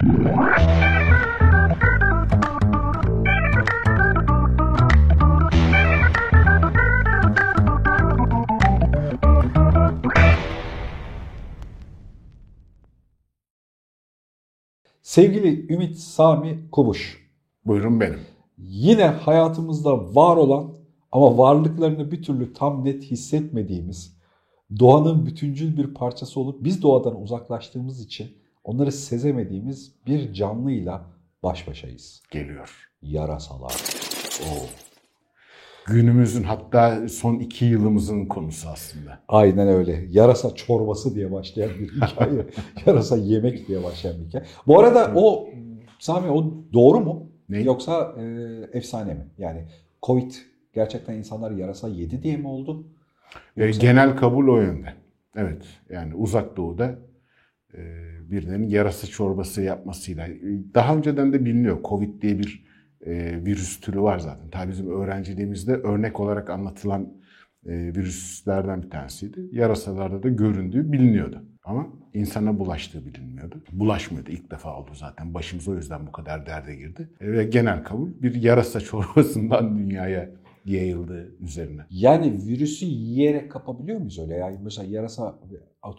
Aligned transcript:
Sevgili 0.00 0.12
Ümit 15.72 15.96
Sami 15.96 16.70
Kubuş. 16.72 17.30
Buyurun 17.66 18.00
benim. 18.00 18.20
Yine 18.58 19.04
hayatımızda 19.04 20.14
var 20.14 20.36
olan 20.36 20.74
ama 21.12 21.38
varlıklarını 21.38 22.12
bir 22.12 22.22
türlü 22.22 22.52
tam 22.52 22.84
net 22.84 23.02
hissetmediğimiz, 23.02 24.16
doğanın 24.78 25.26
bütüncül 25.26 25.76
bir 25.76 25.94
parçası 25.94 26.40
olup 26.40 26.64
biz 26.64 26.82
doğadan 26.82 27.22
uzaklaştığımız 27.22 28.00
için 28.00 28.39
onları 28.64 28.92
sezemediğimiz 28.92 29.94
bir 30.06 30.32
canlıyla 30.32 31.06
baş 31.42 31.68
başayız. 31.68 32.22
Geliyor. 32.30 32.88
Yarasalar. 33.02 33.74
Oo. 34.42 34.66
Günümüzün 35.86 36.42
hatta 36.42 37.08
son 37.08 37.38
iki 37.38 37.64
yılımızın 37.64 38.26
konusu 38.26 38.68
aslında. 38.68 39.18
Aynen 39.28 39.68
öyle. 39.68 40.04
Yarasa 40.10 40.54
çorbası 40.54 41.14
diye 41.14 41.32
başlayan 41.32 41.70
bir 41.78 41.88
hikaye. 42.06 42.46
Yarasa 42.86 43.16
yemek 43.16 43.68
diye 43.68 43.82
başlayan 43.84 44.20
bir 44.20 44.26
hikaye. 44.26 44.44
Bu 44.66 44.80
arada 44.80 45.12
o 45.14 45.48
Sami 45.98 46.30
o 46.30 46.54
doğru 46.72 47.00
mu? 47.00 47.30
Ne? 47.48 47.60
Yoksa 47.62 48.14
e, 48.18 48.22
efsane 48.78 49.14
mi? 49.14 49.26
Yani 49.38 49.64
Covid 50.02 50.32
gerçekten 50.74 51.14
insanlar 51.14 51.50
yarasa 51.50 51.88
yedi 51.88 52.22
diye 52.22 52.36
mi 52.36 52.48
oldu? 52.48 52.86
E, 53.56 53.64
Yoksa- 53.66 53.80
genel 53.80 54.16
kabul 54.16 54.48
o 54.48 54.56
yönde. 54.60 54.94
Evet 55.36 55.62
yani 55.90 56.14
uzak 56.14 56.56
doğuda 56.56 56.98
birilerinin 58.30 58.68
yarasa 58.68 59.06
çorbası 59.06 59.62
yapmasıyla. 59.62 60.28
e, 60.28 60.38
Daha 60.74 60.96
önceden 60.96 61.32
de 61.32 61.44
biliniyor. 61.44 61.78
Covid 61.84 62.22
diye 62.22 62.38
bir 62.38 62.64
e, 63.06 63.44
virüs 63.44 63.80
türü 63.80 64.00
var 64.00 64.18
zaten. 64.18 64.50
Tabii 64.50 64.70
bizim 64.70 64.90
öğrenciliğimizde 64.90 65.72
örnek 65.74 66.20
olarak 66.20 66.50
anlatılan 66.50 67.12
e, 67.66 67.72
virüslerden 67.72 68.82
bir 68.82 68.90
tanesiydi. 68.90 69.48
Yarasalarda 69.52 70.22
da 70.22 70.28
göründüğü 70.28 70.92
biliniyordu. 70.92 71.42
Ama 71.64 71.86
insana 72.14 72.58
bulaştığı 72.58 73.06
bilinmiyordu. 73.06 73.62
Bulaşmıyordu. 73.72 74.30
İlk 74.30 74.50
defa 74.50 74.76
oldu 74.80 74.90
zaten. 74.94 75.34
Başımız 75.34 75.68
o 75.68 75.76
yüzden 75.76 76.06
bu 76.06 76.12
kadar 76.12 76.46
derde 76.46 76.74
girdi. 76.76 77.08
E, 77.20 77.32
ve 77.32 77.44
genel 77.44 77.84
kabul 77.84 78.10
bir 78.22 78.34
yarasa 78.34 78.80
çorbasından 78.90 79.78
dünyaya 79.78 80.30
yayıldı 80.64 81.34
üzerine. 81.40 81.80
Yani 81.90 82.38
virüsü 82.46 82.86
yiyerek 82.86 83.50
kapabiliyor 83.50 83.98
muyuz 83.98 84.18
öyle? 84.18 84.34
Yani 84.34 84.58
mesela 84.62 84.88
yarasa 84.88 85.38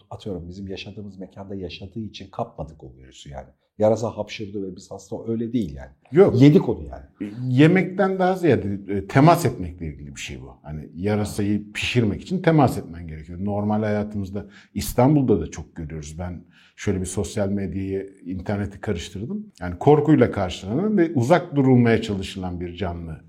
atıyorum 0.10 0.50
bizim 0.50 0.68
yaşadığımız 0.68 1.20
mekanda 1.20 1.56
yaşadığı 1.56 2.00
için 2.00 2.30
kapmadık 2.32 2.84
o 2.84 2.94
virüsü 2.98 3.30
yani. 3.30 3.48
Yarasa 3.78 4.10
hapşırdı 4.18 4.64
ve 4.64 4.76
biz 4.76 4.92
hasta 4.92 5.16
öyle 5.28 5.54
değil 5.54 5.76
yani. 5.76 5.92
Yok. 6.12 6.42
Yedik 6.42 6.70
onu 6.70 6.84
yani. 6.84 7.32
Yemekten 7.50 8.20
daha 8.20 8.36
ziyade 8.36 8.80
e, 8.88 9.08
temas 9.08 9.46
etmekle 9.46 9.86
ilgili 9.88 10.16
bir 10.16 10.20
şey 10.20 10.42
bu. 10.42 10.54
Hani 10.64 10.90
yarasayı 10.96 11.72
pişirmek 11.74 12.22
için 12.22 12.42
temas 12.42 12.78
etmen 12.78 13.08
gerekiyor. 13.08 13.40
Normal 13.46 13.84
hayatımızda 13.84 14.46
İstanbul'da 14.74 15.42
da 15.42 15.52
çok 15.52 15.76
görüyoruz. 15.76 16.16
Ben 16.20 16.44
şöyle 16.76 17.02
bir 17.02 17.06
sosyal 17.06 17.50
medyayı, 17.50 18.14
interneti 18.26 18.82
karıştırdım. 18.82 19.52
Yani 19.62 19.80
korkuyla 19.80 20.32
karşılanan 20.32 20.98
ve 20.98 21.12
uzak 21.14 21.56
durulmaya 21.56 22.02
çalışılan 22.02 22.60
bir 22.60 22.76
canlı 22.76 23.22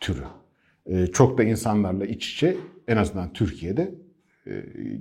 türü. 0.00 0.24
E, 0.86 1.06
Çok 1.06 1.38
da 1.38 1.42
insanlarla 1.44 2.06
iç 2.06 2.32
içe 2.34 2.56
en 2.88 2.96
azından 2.96 3.32
Türkiye'de 3.32 3.82
e, 3.82 3.94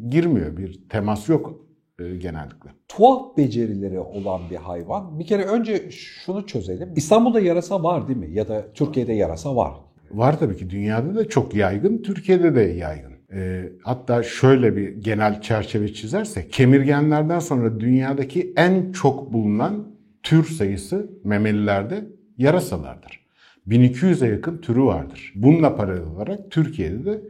girmiyor. 0.10 0.58
Bir 0.58 0.80
temas 0.90 1.30
yok 1.30 1.66
e, 2.00 2.16
genellikle. 2.16 2.70
Tuhaf 2.88 3.38
becerileri 3.38 4.00
olan 4.00 4.42
bir 4.52 4.56
hayvan. 4.56 5.20
Bir 5.20 5.26
kere 5.26 5.44
önce 5.44 5.92
şunu 5.92 6.46
çözelim. 6.46 6.90
İstanbul'da 6.96 7.40
yarasa 7.40 7.84
var 7.84 8.08
değil 8.08 8.20
mi? 8.20 8.30
Ya 8.32 8.48
da 8.48 8.74
Türkiye'de 8.74 9.14
yarasa 9.14 9.56
var. 9.56 9.74
Var 10.12 10.40
tabii 10.40 10.58
ki 10.58 10.70
dünyada 10.70 11.16
da 11.16 11.30
çok 11.30 11.56
yaygın, 11.56 12.02
Türkiye'de 12.02 12.56
de 12.56 12.62
yaygın. 12.62 13.14
Ee, 13.34 13.70
hatta 13.84 14.24
şöyle 14.24 14.76
bir 14.76 14.90
genel 14.90 15.42
çerçeve 15.42 15.94
çizersek, 15.94 16.54
kemirgenlerden 16.54 17.40
sonra 17.40 17.80
dünyadaki 17.80 18.54
en 18.58 18.92
çok 18.92 19.34
bulunan 19.34 19.88
tür 20.24 20.44
sayısı 20.44 21.10
memelilerde 21.24 22.06
yarasalardır. 22.38 23.20
1200'e 23.68 24.28
yakın 24.28 24.58
türü 24.58 24.82
vardır. 24.84 25.34
Bununla 25.36 25.76
paralel 25.76 26.04
olarak 26.04 26.52
Türkiye'de 26.52 27.06
de 27.06 27.12
e, 27.12 27.22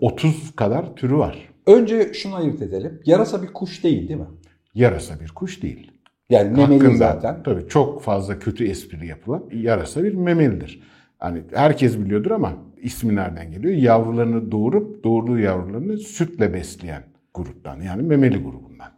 30 0.00 0.52
kadar 0.56 0.96
türü 0.96 1.16
var. 1.16 1.48
Önce 1.66 2.12
şunu 2.14 2.34
ayırt 2.36 2.62
edelim. 2.62 3.00
Yarasa 3.04 3.42
bir 3.42 3.46
kuş 3.46 3.84
değil 3.84 4.08
değil 4.08 4.20
mi? 4.20 4.26
Yarasa 4.74 5.20
bir 5.20 5.28
kuş 5.28 5.62
değil. 5.62 5.90
Yani 6.30 6.50
memeli 6.50 6.74
Hakkında 6.78 6.96
zaten. 6.98 7.42
tabii 7.42 7.68
çok 7.68 8.02
fazla 8.02 8.38
kötü 8.38 8.64
espri 8.66 9.06
yapılan 9.06 9.44
yarasa 9.52 10.04
bir 10.04 10.14
memelidir. 10.14 10.82
Hani 11.18 11.42
herkes 11.54 11.98
biliyordur 11.98 12.30
ama 12.30 12.52
ismi 12.82 13.16
nereden 13.16 13.50
geliyor? 13.52 13.74
Yavrularını 13.74 14.52
doğurup 14.52 15.04
doğurduğu 15.04 15.38
yavrularını 15.38 15.98
sütle 15.98 16.52
besleyen 16.54 17.02
gruptan 17.34 17.80
yani 17.80 18.02
memeli 18.02 18.38
grubundan. 18.38 18.88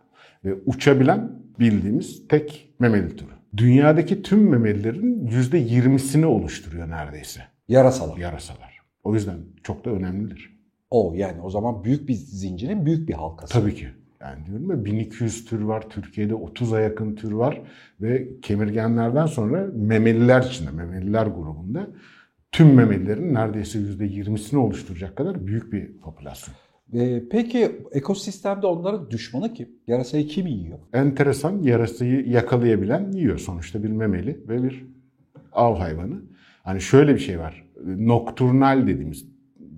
Ve 0.45 0.55
uçabilen 0.67 1.33
bildiğimiz 1.61 2.29
tek 2.29 2.75
memeli 2.79 3.17
türü. 3.17 3.29
Dünyadaki 3.57 4.23
tüm 4.23 4.49
memelilerin 4.51 5.27
%20'sini 5.29 6.25
oluşturuyor 6.27 6.91
neredeyse 6.91 7.41
Yarasalar. 7.69 8.17
yarasalar. 8.17 8.79
O 9.05 9.15
yüzden 9.15 9.37
çok 9.63 9.85
da 9.85 9.91
önemlidir. 9.91 10.50
O 10.91 11.13
yani 11.17 11.41
o 11.41 11.51
zaman 11.51 11.85
büyük 11.85 12.09
bir 12.09 12.15
zincirin 12.15 12.87
büyük 12.87 13.09
bir 13.09 13.15
halkası. 13.15 13.53
Tabii 13.53 13.75
ki. 13.75 13.89
Yani 14.21 14.47
diyorum 14.47 14.71
ya 14.71 14.85
1200 14.85 15.45
tür 15.45 15.61
var, 15.61 15.91
Türkiye'de 15.91 16.33
30'a 16.33 16.81
yakın 16.81 17.15
tür 17.15 17.33
var 17.33 17.63
ve 18.01 18.29
kemirgenlerden 18.43 19.27
sonra 19.27 19.67
memeliler 19.75 20.43
içinde, 20.43 20.71
memeliler 20.71 21.27
grubunda 21.27 21.87
tüm 22.53 22.75
memelilerin 22.75 23.35
neredeyse 23.35 23.79
%20'sini 23.79 24.57
oluşturacak 24.57 25.17
kadar 25.17 25.47
büyük 25.47 25.73
bir 25.73 25.99
popülasyon. 25.99 26.55
Ee, 26.95 27.23
peki 27.31 27.71
ekosistemde 27.93 28.67
onların 28.67 29.11
düşmanı 29.11 29.55
kim? 29.55 29.69
Yarasayı 29.87 30.27
kim 30.27 30.47
yiyor? 30.47 30.79
Enteresan 30.93 31.63
yarasayı 31.63 32.29
yakalayabilen 32.29 33.13
yiyor. 33.13 33.39
Sonuçta 33.39 33.83
bir 33.83 33.89
memeli 33.89 34.41
ve 34.49 34.63
bir 34.63 34.87
av 35.53 35.77
hayvanı. 35.77 36.23
Hani 36.63 36.81
şöyle 36.81 37.15
bir 37.15 37.19
şey 37.19 37.39
var. 37.39 37.71
Nokturnal 37.85 38.87
dediğimiz 38.87 39.27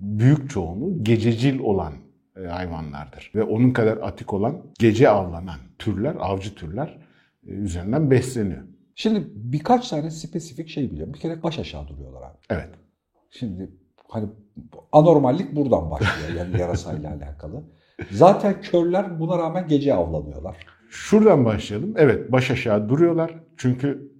büyük 0.03 0.49
çoğunluğu 0.49 1.03
gececil 1.03 1.59
olan 1.59 1.93
e, 2.37 2.41
hayvanlardır. 2.41 3.31
Ve 3.35 3.43
onun 3.43 3.71
kadar 3.71 3.97
atik 3.97 4.33
olan 4.33 4.61
gece 4.79 5.09
avlanan 5.09 5.59
türler, 5.79 6.15
avcı 6.19 6.55
türler 6.55 6.97
e, 7.47 7.51
üzerinden 7.51 8.11
besleniyor. 8.11 8.63
Şimdi 8.95 9.27
birkaç 9.35 9.89
tane 9.89 10.11
spesifik 10.11 10.69
şey 10.69 10.91
biliyorum. 10.91 11.13
Bir 11.13 11.19
kere 11.19 11.43
baş 11.43 11.59
aşağı 11.59 11.87
duruyorlar 11.87 12.21
abi. 12.21 12.37
Evet. 12.49 12.69
Şimdi 13.31 13.71
hani 14.07 14.29
anormallik 14.91 15.55
buradan 15.55 15.91
başlıyor 15.91 16.37
yani 16.37 16.57
yarasayla 16.61 17.13
alakalı. 17.13 17.63
Zaten 18.11 18.61
körler 18.61 19.19
buna 19.19 19.39
rağmen 19.39 19.67
gece 19.67 19.93
avlanıyorlar. 19.93 20.57
Şuradan 20.89 21.45
başlayalım. 21.45 21.93
Evet 21.97 22.31
baş 22.31 22.51
aşağı 22.51 22.89
duruyorlar. 22.89 23.33
Çünkü 23.57 24.11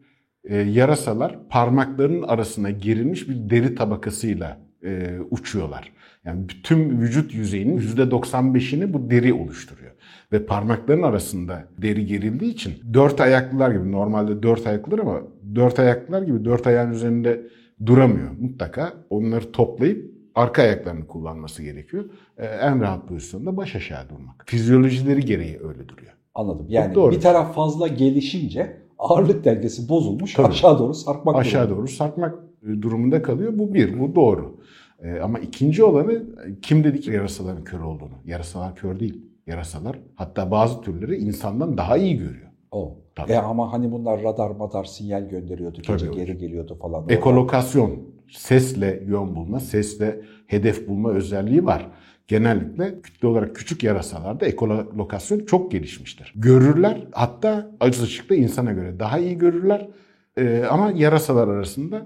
e, 0.43 0.55
yarasalar 0.55 1.49
parmaklarının 1.49 2.23
arasına 2.23 2.69
girilmiş 2.69 3.29
bir 3.29 3.49
deri 3.49 3.75
tabakasıyla 3.75 4.57
e, 4.83 5.19
uçuyorlar. 5.31 5.91
Yani 6.25 6.47
tüm 6.63 7.01
vücut 7.01 7.33
yüzeyinin 7.33 7.77
%95'ini 7.79 8.93
bu 8.93 9.09
deri 9.09 9.33
oluşturuyor. 9.33 9.91
Ve 10.31 10.45
parmakların 10.45 11.03
arasında 11.03 11.67
deri 11.77 12.05
gerildiği 12.05 12.51
için 12.51 12.73
dört 12.93 13.21
ayaklılar 13.21 13.71
gibi 13.71 13.91
normalde 13.91 14.43
dört 14.43 14.67
ayaklılar 14.67 14.99
ama 14.99 15.21
dört 15.55 15.79
ayaklılar 15.79 16.21
gibi 16.21 16.45
dört 16.45 16.67
ayağın 16.67 16.91
üzerinde 16.91 17.41
duramıyor. 17.85 18.31
Mutlaka 18.39 18.93
onları 19.09 19.51
toplayıp 19.51 20.13
arka 20.35 20.61
ayaklarını 20.61 21.07
kullanması 21.07 21.63
gerekiyor. 21.63 22.05
E, 22.37 22.45
en 22.45 22.81
rahat 22.81 23.07
pozisyonda 23.07 23.57
baş 23.57 23.75
aşağı 23.75 24.09
durmak. 24.09 24.43
Fizyolojileri 24.45 25.25
gereği 25.25 25.59
öyle 25.67 25.89
duruyor. 25.89 26.13
Anladım. 26.35 26.65
Yani 26.69 26.95
doğru. 26.95 27.11
bir 27.11 27.21
taraf 27.21 27.55
fazla 27.55 27.87
gelişince 27.87 28.77
ağırlık 28.99 29.45
dengesi 29.45 29.89
bozulmuş 29.89 30.33
Tabii. 30.33 30.47
aşağı 30.47 30.79
doğru 30.79 30.93
sarkmak 30.93 31.35
aşağı 31.35 31.69
doğru 31.69 31.87
sarkmak 31.87 32.35
durumunda 32.81 33.21
kalıyor. 33.21 33.51
Bu 33.55 33.73
bir, 33.73 33.99
bu 33.99 34.15
doğru. 34.15 34.57
E, 35.03 35.19
ama 35.19 35.39
ikinci 35.39 35.83
olanı 35.83 36.13
e, 36.13 36.59
kim 36.61 36.83
dedi 36.83 37.01
ki 37.01 37.11
yarasaların 37.11 37.63
kör 37.63 37.79
olduğunu? 37.79 38.13
Yarasalar 38.25 38.75
kör 38.75 38.99
değil. 38.99 39.21
Yarasalar 39.47 39.99
hatta 40.15 40.51
bazı 40.51 40.81
türleri 40.81 41.15
insandan 41.15 41.77
daha 41.77 41.97
iyi 41.97 42.17
görüyor. 42.17 42.51
O. 42.71 42.97
Tabii. 43.15 43.31
E 43.31 43.37
ama 43.37 43.73
hani 43.73 43.91
bunlar 43.91 44.23
radar 44.23 44.51
madar 44.51 44.83
sinyal 44.83 45.29
gönderiyordu. 45.29 45.77
Gece 45.77 46.05
Tabii. 46.05 46.15
geri 46.15 46.37
geliyordu 46.37 46.77
falan. 46.81 47.09
Ekolokasyon, 47.09 47.99
sesle 48.31 49.03
yön 49.07 49.35
bulma, 49.35 49.59
sesle 49.59 50.21
hedef 50.47 50.87
bulma 50.87 51.11
özelliği 51.11 51.65
var. 51.65 51.89
Genellikle 52.27 53.01
kütle 53.01 53.27
olarak 53.27 53.55
küçük 53.55 53.83
yarasalarda 53.83 54.45
ekolokasyon 54.45 55.39
çok 55.45 55.71
gelişmiştir. 55.71 56.33
Görürler 56.35 57.07
hatta 57.11 57.71
acı 57.79 58.03
ışıkta 58.03 58.35
insana 58.35 58.71
göre 58.71 58.99
daha 58.99 59.19
iyi 59.19 59.37
görürler. 59.37 59.89
E, 60.37 60.63
ama 60.69 60.91
yarasalar 60.91 61.47
arasında 61.47 61.97
e, 61.97 62.03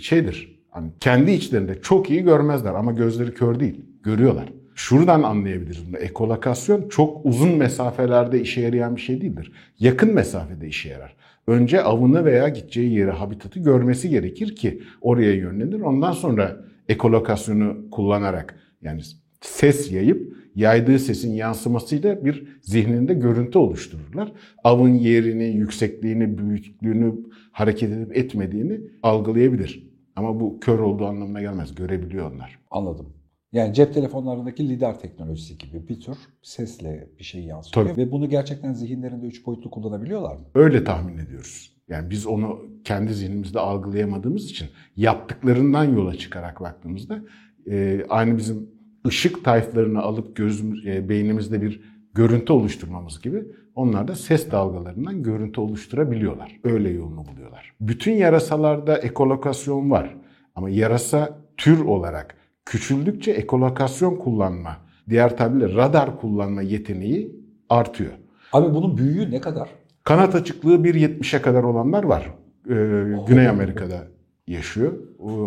şeydir. 0.00 0.58
Hani 0.70 0.90
kendi 1.00 1.30
içlerinde 1.30 1.80
çok 1.82 2.10
iyi 2.10 2.22
görmezler 2.22 2.74
ama 2.74 2.92
gözleri 2.92 3.34
kör 3.34 3.60
değil. 3.60 3.84
Görüyorlar. 4.02 4.48
Şuradan 4.74 5.22
anlayabiliriz 5.22 5.88
bunu. 5.88 5.96
Ekolokasyon 5.96 6.88
çok 6.88 7.26
uzun 7.26 7.56
mesafelerde 7.56 8.40
işe 8.40 8.60
yarayan 8.60 8.96
bir 8.96 9.00
şey 9.00 9.20
değildir. 9.20 9.52
Yakın 9.78 10.14
mesafede 10.14 10.68
işe 10.68 10.88
yarar. 10.88 11.16
önce 11.46 11.82
avını 11.82 12.24
veya 12.24 12.48
gideceği 12.48 12.92
yeri, 12.94 13.10
habitatı 13.10 13.60
görmesi 13.60 14.08
gerekir 14.08 14.56
ki 14.56 14.82
oraya 15.00 15.32
yönlenir. 15.32 15.80
Ondan 15.80 16.12
sonra 16.12 16.56
ekolokasyonu 16.88 17.90
kullanarak 17.90 18.58
yani 18.82 19.00
ses 19.40 19.92
yayıp 19.92 20.36
yaydığı 20.54 20.98
sesin 20.98 21.32
yansımasıyla 21.32 22.24
bir 22.24 22.58
zihninde 22.62 23.14
görüntü 23.14 23.58
oluştururlar. 23.58 24.32
Avın 24.64 24.94
yerini, 24.94 25.44
yüksekliğini, 25.44 26.38
büyüklüğünü, 26.38 27.14
hareket 27.52 27.92
edip 27.92 28.16
etmediğini 28.16 28.80
algılayabilir. 29.02 29.88
Ama 30.16 30.40
bu 30.40 30.60
kör 30.60 30.78
olduğu 30.78 31.06
anlamına 31.06 31.40
gelmez. 31.40 31.74
Görebiliyor 31.74 32.32
onlar. 32.32 32.58
Anladım. 32.70 33.06
Yani 33.52 33.74
cep 33.74 33.94
telefonlarındaki 33.94 34.68
lidar 34.68 35.00
teknolojisi 35.00 35.58
gibi 35.58 35.88
bir 35.88 36.00
tür 36.00 36.16
sesle 36.42 37.08
bir 37.18 37.24
şey 37.24 37.44
yansıtıyor. 37.44 37.86
Tabii. 37.86 38.00
Ve 38.00 38.12
bunu 38.12 38.28
gerçekten 38.28 38.72
zihinlerinde 38.72 39.26
üç 39.26 39.46
boyutlu 39.46 39.70
kullanabiliyorlar 39.70 40.36
mı? 40.36 40.44
Öyle 40.54 40.84
tahmin 40.84 41.18
ediyoruz. 41.18 41.72
Yani 41.88 42.10
biz 42.10 42.26
onu 42.26 42.62
kendi 42.84 43.14
zihnimizde 43.14 43.60
algılayamadığımız 43.60 44.44
için 44.50 44.68
yaptıklarından 44.96 45.84
yola 45.84 46.14
çıkarak 46.14 46.60
baktığımızda 46.60 47.22
e, 47.70 48.04
aynı 48.08 48.38
bizim 48.38 48.77
ışık 49.06 49.44
tayflarını 49.44 50.02
alıp 50.02 50.36
gözümüz, 50.36 50.86
e, 50.86 51.08
beynimizde 51.08 51.62
bir 51.62 51.80
görüntü 52.14 52.52
oluşturmamız 52.52 53.20
gibi 53.22 53.44
onlar 53.74 54.08
da 54.08 54.14
ses 54.14 54.50
dalgalarından 54.50 55.22
görüntü 55.22 55.60
oluşturabiliyorlar. 55.60 56.60
Öyle 56.64 56.90
yolunu 56.90 57.24
buluyorlar. 57.26 57.74
Bütün 57.80 58.12
yarasalarda 58.12 58.98
ekolokasyon 58.98 59.90
var. 59.90 60.16
Ama 60.54 60.70
yarasa 60.70 61.38
tür 61.56 61.80
olarak 61.80 62.36
küçüldükçe 62.64 63.30
ekolokasyon 63.30 64.16
kullanma, 64.16 64.76
diğer 65.10 65.36
tabirle 65.36 65.74
radar 65.74 66.20
kullanma 66.20 66.62
yeteneği 66.62 67.36
artıyor. 67.68 68.12
Abi 68.52 68.74
bunun 68.74 68.98
büyüğü 68.98 69.30
ne 69.30 69.40
kadar? 69.40 69.68
Kanat 70.04 70.34
açıklığı 70.34 70.76
1.70'e 70.76 71.42
kadar 71.42 71.62
olanlar 71.62 72.04
var. 72.04 72.34
Ee, 72.70 72.74
Güney 73.28 73.48
Amerika'da 73.48 74.06
yaşıyor. 74.46 74.92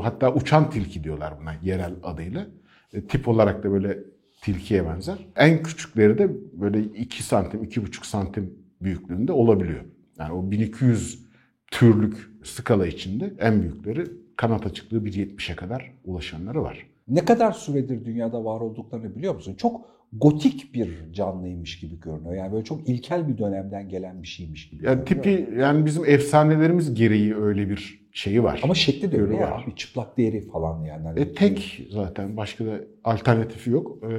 Hatta 0.03 0.33
uçan 0.33 0.69
tilki 0.69 1.03
diyorlar 1.03 1.33
buna 1.41 1.53
yerel 1.63 1.93
adıyla. 2.03 2.45
E, 2.93 3.01
tip 3.01 3.27
olarak 3.27 3.63
da 3.63 3.71
böyle 3.71 3.99
tilkiye 4.41 4.85
benzer. 4.85 5.17
En 5.35 5.63
küçükleri 5.63 6.17
de 6.17 6.29
böyle 6.53 6.83
2 6.83 7.23
santim, 7.23 7.63
2,5 7.63 8.05
santim 8.05 8.53
büyüklüğünde 8.81 9.31
olabiliyor. 9.31 9.81
Yani 10.19 10.33
o 10.33 10.51
1200 10.51 11.25
türlük 11.71 12.17
skala 12.43 12.87
içinde 12.87 13.33
en 13.39 13.61
büyükleri 13.61 14.03
kanat 14.35 14.65
açıklığı 14.65 14.97
1.70'e 14.97 15.55
kadar 15.55 15.91
ulaşanları 16.05 16.63
var. 16.63 16.87
Ne 17.07 17.25
kadar 17.25 17.51
süredir 17.51 18.05
dünyada 18.05 18.45
var 18.45 18.61
olduklarını 18.61 19.15
biliyor 19.15 19.35
musun? 19.35 19.55
Çok 19.57 19.85
gotik 20.13 20.73
bir 20.73 21.13
canlıymış 21.13 21.79
gibi 21.79 21.99
görünüyor. 21.99 22.33
Yani 22.33 22.53
böyle 22.53 22.63
çok 22.63 22.89
ilkel 22.89 23.27
bir 23.27 23.37
dönemden 23.37 23.89
gelen 23.89 24.21
bir 24.21 24.27
şeymiş 24.27 24.69
gibi. 24.69 24.85
Yani 24.85 25.05
tipi 25.05 25.49
yani 25.57 25.85
bizim 25.85 26.05
efsanelerimiz 26.05 26.93
gereği 26.93 27.35
öyle 27.35 27.69
bir 27.69 28.00
şeyi 28.11 28.43
var. 28.43 28.59
Ama 28.63 28.75
şekli 28.75 29.11
de 29.11 29.21
öyle 29.21 29.35
ya 29.35 29.51
var. 29.51 29.63
abi. 29.67 29.75
Çıplak 29.75 30.17
deri 30.17 30.41
falan 30.49 30.83
yani. 30.83 31.07
Hani 31.07 31.19
E, 31.19 31.33
tek 31.33 31.87
zaten 31.91 32.37
başka 32.37 32.65
da 32.65 32.71
alternatifi 33.03 33.69
yok. 33.69 33.97
Ee, 34.03 34.15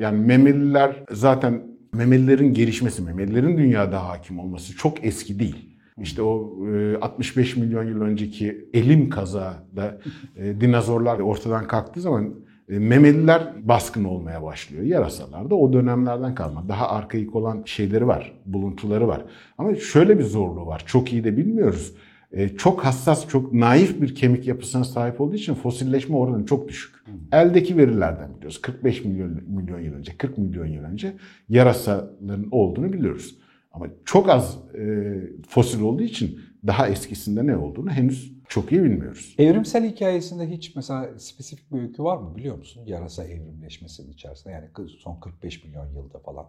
yani 0.00 0.26
memeliler 0.26 1.04
zaten 1.10 1.62
memelilerin 1.92 2.54
gelişmesi, 2.54 3.02
memelilerin 3.02 3.58
dünyada 3.58 4.08
hakim 4.08 4.38
olması 4.38 4.76
çok 4.76 5.04
eski 5.04 5.38
değil. 5.38 5.76
İşte 6.02 6.22
o 6.22 6.56
e, 6.74 6.96
65 6.96 7.56
milyon 7.56 7.84
yıl 7.84 8.00
önceki 8.00 8.68
elim 8.74 9.10
kazada 9.10 9.98
e, 10.36 10.60
dinozorlar 10.60 11.18
ortadan 11.18 11.66
kalktığı 11.66 12.00
zaman 12.00 12.34
e, 12.68 12.78
memeliler 12.78 13.42
baskın 13.68 14.04
olmaya 14.04 14.42
başlıyor. 14.42 14.82
Yarasalar 14.84 15.50
da 15.50 15.54
o 15.54 15.72
dönemlerden 15.72 16.34
kalma. 16.34 16.68
Daha 16.68 16.88
arkaik 16.88 17.36
olan 17.36 17.62
şeyleri 17.66 18.06
var, 18.06 18.32
buluntuları 18.46 19.08
var. 19.08 19.24
Ama 19.58 19.74
şöyle 19.74 20.18
bir 20.18 20.24
zorluğu 20.24 20.66
var. 20.66 20.82
Çok 20.86 21.12
iyi 21.12 21.24
de 21.24 21.36
bilmiyoruz. 21.36 21.94
E, 22.36 22.56
çok 22.56 22.84
hassas, 22.84 23.28
çok 23.28 23.52
naif 23.52 24.00
bir 24.00 24.14
kemik 24.14 24.46
yapısına 24.46 24.84
sahip 24.84 25.20
olduğu 25.20 25.34
için 25.34 25.54
fosilleşme 25.54 26.16
oranı 26.16 26.46
çok 26.46 26.68
düşük. 26.68 26.94
Eldeki 27.32 27.76
verilerden 27.76 28.36
biliyoruz. 28.36 28.60
45 28.60 29.04
milyon, 29.04 29.42
milyon 29.46 29.80
yıl 29.80 29.94
önce, 29.94 30.16
40 30.16 30.38
milyon 30.38 30.66
yıl 30.66 30.84
önce 30.84 31.16
yarasaların 31.48 32.48
olduğunu 32.50 32.92
biliyoruz. 32.92 33.38
Ama 33.72 33.86
çok 34.04 34.28
az 34.28 34.58
e, 34.74 35.14
fosil 35.48 35.80
olduğu 35.80 36.02
için 36.02 36.40
daha 36.66 36.88
eskisinde 36.88 37.46
ne 37.46 37.56
olduğunu 37.56 37.90
henüz 37.90 38.32
çok 38.48 38.72
iyi 38.72 38.84
bilmiyoruz. 38.84 39.34
Evrimsel 39.38 39.90
hikayesinde 39.90 40.50
hiç 40.50 40.76
mesela 40.76 41.18
spesifik 41.18 41.72
bir 41.72 41.80
öykü 41.80 42.02
var 42.02 42.16
mı 42.16 42.36
biliyor 42.36 42.58
musun? 42.58 42.82
Yarasa 42.86 43.24
evrimleşmesinin 43.24 44.12
içerisinde 44.12 44.52
yani 44.52 44.66
son 44.98 45.20
45 45.20 45.64
milyon 45.64 45.86
yılda 45.86 46.18
falan 46.18 46.46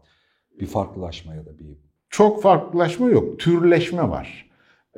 bir 0.60 0.66
farklılaşma 0.66 1.36
ya 1.36 1.46
da 1.46 1.60
bir 1.60 1.66
Çok 2.10 2.42
farklılaşma 2.42 3.10
yok, 3.10 3.40
türleşme 3.40 4.10
var. 4.10 4.50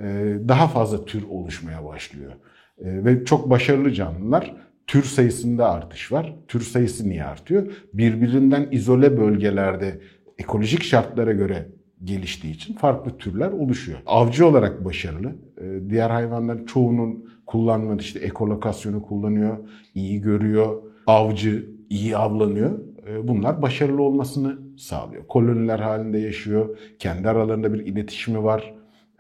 E, 0.04 0.38
daha 0.48 0.68
fazla 0.68 1.06
tür 1.06 1.24
oluşmaya 1.30 1.86
başlıyor. 1.86 2.32
E, 2.78 3.06
ve 3.06 3.26
çok 3.26 3.50
başarılı 3.50 3.92
canlılar 3.92 4.56
tür 4.88 5.04
sayısında 5.04 5.70
artış 5.72 6.12
var. 6.12 6.36
Tür 6.48 6.62
sayısı 6.62 7.10
niye 7.10 7.24
artıyor? 7.24 7.68
Birbirinden 7.94 8.68
izole 8.72 9.18
bölgelerde 9.18 10.02
ekolojik 10.38 10.84
şartlara 10.84 11.32
göre 11.32 11.70
geliştiği 12.04 12.54
için 12.54 12.74
farklı 12.74 13.18
türler 13.18 13.52
oluşuyor. 13.52 14.00
Avcı 14.06 14.48
olarak 14.48 14.86
başarılı. 14.86 15.36
Ee, 15.62 15.90
Diğer 15.90 16.10
hayvanların 16.10 16.66
çoğunun 16.66 17.30
kullanmadığı 17.46 18.02
işte 18.02 18.20
ekolokasyonu 18.20 19.02
kullanıyor, 19.02 19.58
iyi 19.96 20.22
görüyor, 20.22 20.82
avcı 21.08 21.70
iyi 21.90 22.18
avlanıyor. 22.18 22.80
Bunlar 23.24 23.62
başarılı 23.62 24.02
olmasını 24.02 24.78
sağlıyor. 24.78 25.28
Koloniler 25.28 25.80
halinde 25.80 26.18
yaşıyor, 26.18 26.78
kendi 27.00 27.30
aralarında 27.30 27.74
bir 27.74 27.80
iletişimi 27.86 28.44
var. 28.44 28.74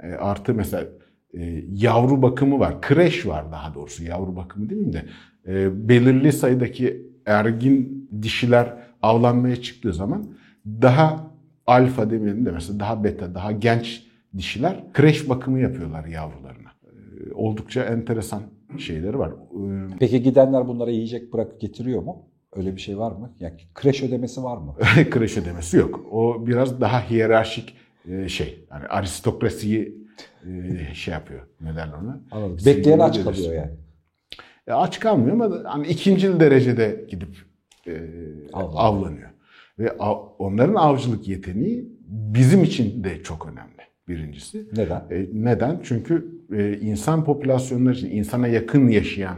Ee, 0.04 0.08
Artı 0.14 0.54
mesela 0.54 0.86
e, 1.34 1.64
yavru 1.74 2.22
bakımı 2.22 2.60
var, 2.60 2.82
kreş 2.82 3.26
var 3.28 3.52
daha 3.52 3.74
doğrusu 3.74 4.04
yavru 4.04 4.36
bakımı 4.36 4.70
değil 4.70 4.82
mi 4.82 4.94
de 4.94 5.06
e, 5.48 5.90
belirli 5.90 6.32
sayıdaki 6.32 7.10
ergin 7.26 8.10
dişiler 8.22 8.74
avlanmaya 9.02 9.56
çıktığı 9.56 9.94
zaman 9.94 10.28
daha 10.66 11.32
alfa 11.68 12.10
demeyelim 12.12 12.46
de 12.46 12.52
mesela 12.52 12.80
daha 12.80 13.04
beta, 13.04 13.36
daha 13.36 13.52
genç 13.52 14.04
dişiler 14.38 14.84
kreş 14.94 15.30
bakımı 15.30 15.60
yapıyorlar 15.60 16.06
yavrularına. 16.06 16.70
Ee, 16.84 17.34
Oldukça 17.34 17.84
enteresan 17.84 18.42
şeyleri 18.78 19.20
var. 19.20 19.30
Ee, 19.32 19.88
Peki 20.00 20.22
gidenler 20.24 20.68
bunlara 20.68 20.92
yiyecek 20.92 21.34
bırakıp 21.34 21.62
getiriyor 21.62 22.04
mu? 22.04 22.26
Öyle 22.56 22.76
bir 22.76 22.82
şey 22.82 22.98
var 22.98 23.12
mı? 23.12 23.36
Yani 23.40 23.54
kreş 23.74 24.04
ödemesi 24.04 24.44
var 24.44 24.58
mı? 24.58 24.76
kreş 25.12 25.38
ödemesi 25.38 25.78
yok. 25.78 26.06
O 26.12 26.48
biraz 26.48 26.82
daha 26.82 27.10
hiyerarşik 27.10 27.76
e, 28.10 28.30
şey. 28.30 28.66
Yani 28.72 28.86
aristokrasiyi 28.88 29.98
e, 30.46 30.94
şey 30.94 31.12
yapıyor. 31.14 31.40
Ne 31.62 31.76
derler 31.76 31.94
ona? 32.04 32.22
Anladım. 32.32 32.58
Bekleyen 32.66 33.00
aç 33.00 33.24
kalıyor 33.24 33.54
yani. 33.54 33.72
E, 34.68 34.72
aç 34.74 35.00
kalmıyor 35.00 35.34
ama 35.34 35.60
hani 35.64 35.88
ikincil 35.88 36.40
derecede 36.40 37.06
gidip 37.10 37.30
e, 37.88 37.92
Avlanıyor. 38.54 38.80
avlanıyor. 38.84 39.30
Ve 39.80 39.98
av- 40.00 40.26
onların 40.40 40.76
avcılık 40.76 41.28
yeteneği 41.28 41.90
bizim 42.08 42.64
için 42.64 43.04
de 43.04 43.24
çok 43.24 43.46
önemli 43.46 43.70
birincisi. 44.08 44.68
Neden? 44.74 45.04
E, 45.12 45.28
neden? 45.34 45.80
Çünkü 45.84 46.32
e, 46.56 46.78
insan 46.80 47.26
popülasyonları 47.26 47.94
için, 47.96 48.12
insana 48.12 48.48
yakın 48.48 48.88
yaşayan 48.88 49.38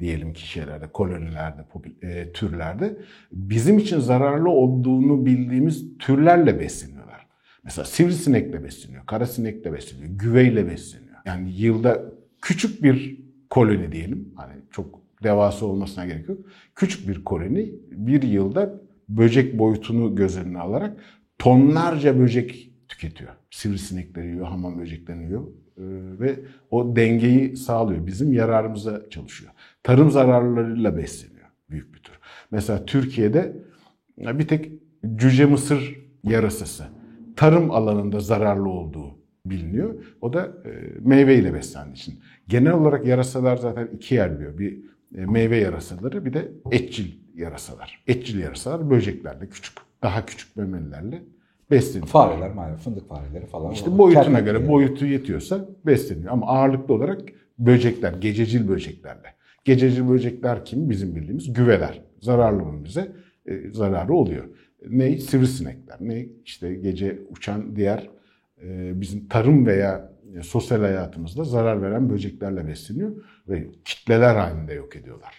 diyelim 0.00 0.32
ki 0.32 0.48
şeylerde, 0.48 0.86
kolonilerde, 0.86 1.60
e, 2.02 2.32
türlerde 2.32 2.96
bizim 3.32 3.78
için 3.78 3.98
zararlı 4.00 4.48
olduğunu 4.50 5.26
bildiğimiz 5.26 5.98
türlerle 5.98 6.60
besleniyorlar. 6.60 6.99
Mesela 7.64 7.84
sivrisinekle 7.84 8.64
besleniyor, 8.64 9.06
karasinekle 9.06 9.72
besleniyor, 9.72 10.10
güveyle 10.10 10.66
besleniyor. 10.66 11.16
Yani 11.24 11.52
yılda 11.52 12.02
küçük 12.42 12.82
bir 12.82 13.20
koloni 13.50 13.92
diyelim, 13.92 14.32
hani 14.36 14.52
çok 14.70 15.00
devasa 15.22 15.66
olmasına 15.66 16.06
gerek 16.06 16.28
yok. 16.28 16.38
Küçük 16.74 17.08
bir 17.08 17.24
koloni 17.24 17.72
bir 17.90 18.22
yılda 18.22 18.80
böcek 19.08 19.58
boyutunu 19.58 20.14
göz 20.14 20.38
önüne 20.38 20.58
alarak 20.58 21.00
tonlarca 21.38 22.18
böcek 22.18 22.72
tüketiyor. 22.88 23.30
Sivrisinekleri 23.50 24.26
yiyor, 24.26 24.46
hamam 24.46 24.78
böceklerini 24.78 25.24
yiyor 25.24 25.46
Ee, 25.80 25.82
ve 26.20 26.40
o 26.70 26.96
dengeyi 26.96 27.56
sağlıyor. 27.56 28.06
Bizim 28.06 28.32
yararımıza 28.32 29.10
çalışıyor. 29.10 29.52
Tarım 29.82 30.10
zararlarıyla 30.10 30.96
besleniyor 30.96 31.46
büyük 31.70 31.94
bir 31.94 31.98
tür. 31.98 32.14
Mesela 32.50 32.84
Türkiye'de 32.84 33.56
bir 34.18 34.48
tek 34.48 34.72
cüce 35.16 35.46
mısır 35.46 36.00
yarasası 36.24 36.84
tarım 37.40 37.70
alanında 37.70 38.20
zararlı 38.20 38.68
olduğu 38.68 39.18
biliniyor. 39.46 39.94
O 40.20 40.32
da 40.32 40.44
e, 40.44 40.70
meyveyle 41.00 41.54
beslendiği 41.54 41.96
için. 41.96 42.20
Genel 42.48 42.72
olarak 42.72 43.06
yarasalar 43.06 43.56
zaten 43.56 43.88
ikiye 43.94 44.22
ayrılıyor. 44.22 44.58
Bir 44.58 44.78
e, 45.16 45.26
meyve 45.26 45.56
yarasaları 45.56 46.24
bir 46.24 46.32
de 46.32 46.52
etçil 46.70 47.12
yarasalar. 47.34 48.04
Etçil 48.06 48.38
yarasalar 48.38 48.90
böceklerle 48.90 49.48
küçük, 49.48 49.74
daha 50.02 50.26
küçük 50.26 50.56
memelilerle 50.56 51.22
besleniyor. 51.70 52.06
Fareler, 52.06 52.54
maalesef 52.54 52.84
fındık 52.84 53.08
fareleri 53.08 53.46
falan. 53.46 53.72
İşte 53.72 53.98
boyutuna 53.98 54.24
kertenkele. 54.24 54.58
göre 54.58 54.68
boyutu 54.68 55.06
yetiyorsa 55.06 55.68
besleniyor. 55.86 56.32
Ama 56.32 56.46
ağırlıklı 56.46 56.94
olarak 56.94 57.20
böcekler, 57.58 58.12
gececil 58.12 58.68
böceklerle. 58.68 59.34
Gececil 59.64 60.08
böcekler 60.08 60.64
kim? 60.64 60.90
Bizim 60.90 61.16
bildiğimiz 61.16 61.52
güveler. 61.52 62.02
Zararlı 62.20 62.64
mı 62.64 62.84
bize? 62.84 63.12
E, 63.46 63.70
zararı 63.72 64.14
oluyor. 64.14 64.44
Ne? 64.88 65.18
Sivrisinekler. 65.18 65.96
Ne? 66.00 66.26
işte 66.44 66.74
gece 66.74 67.18
uçan 67.30 67.76
diğer 67.76 68.10
e, 68.62 69.00
bizim 69.00 69.28
tarım 69.28 69.66
veya 69.66 70.12
e, 70.36 70.42
sosyal 70.42 70.80
hayatımızda 70.80 71.44
zarar 71.44 71.82
veren 71.82 72.10
böceklerle 72.10 72.66
besleniyor 72.66 73.24
ve 73.48 73.68
kitleler 73.84 74.36
halinde 74.36 74.74
yok 74.74 74.96
ediyorlar. 74.96 75.34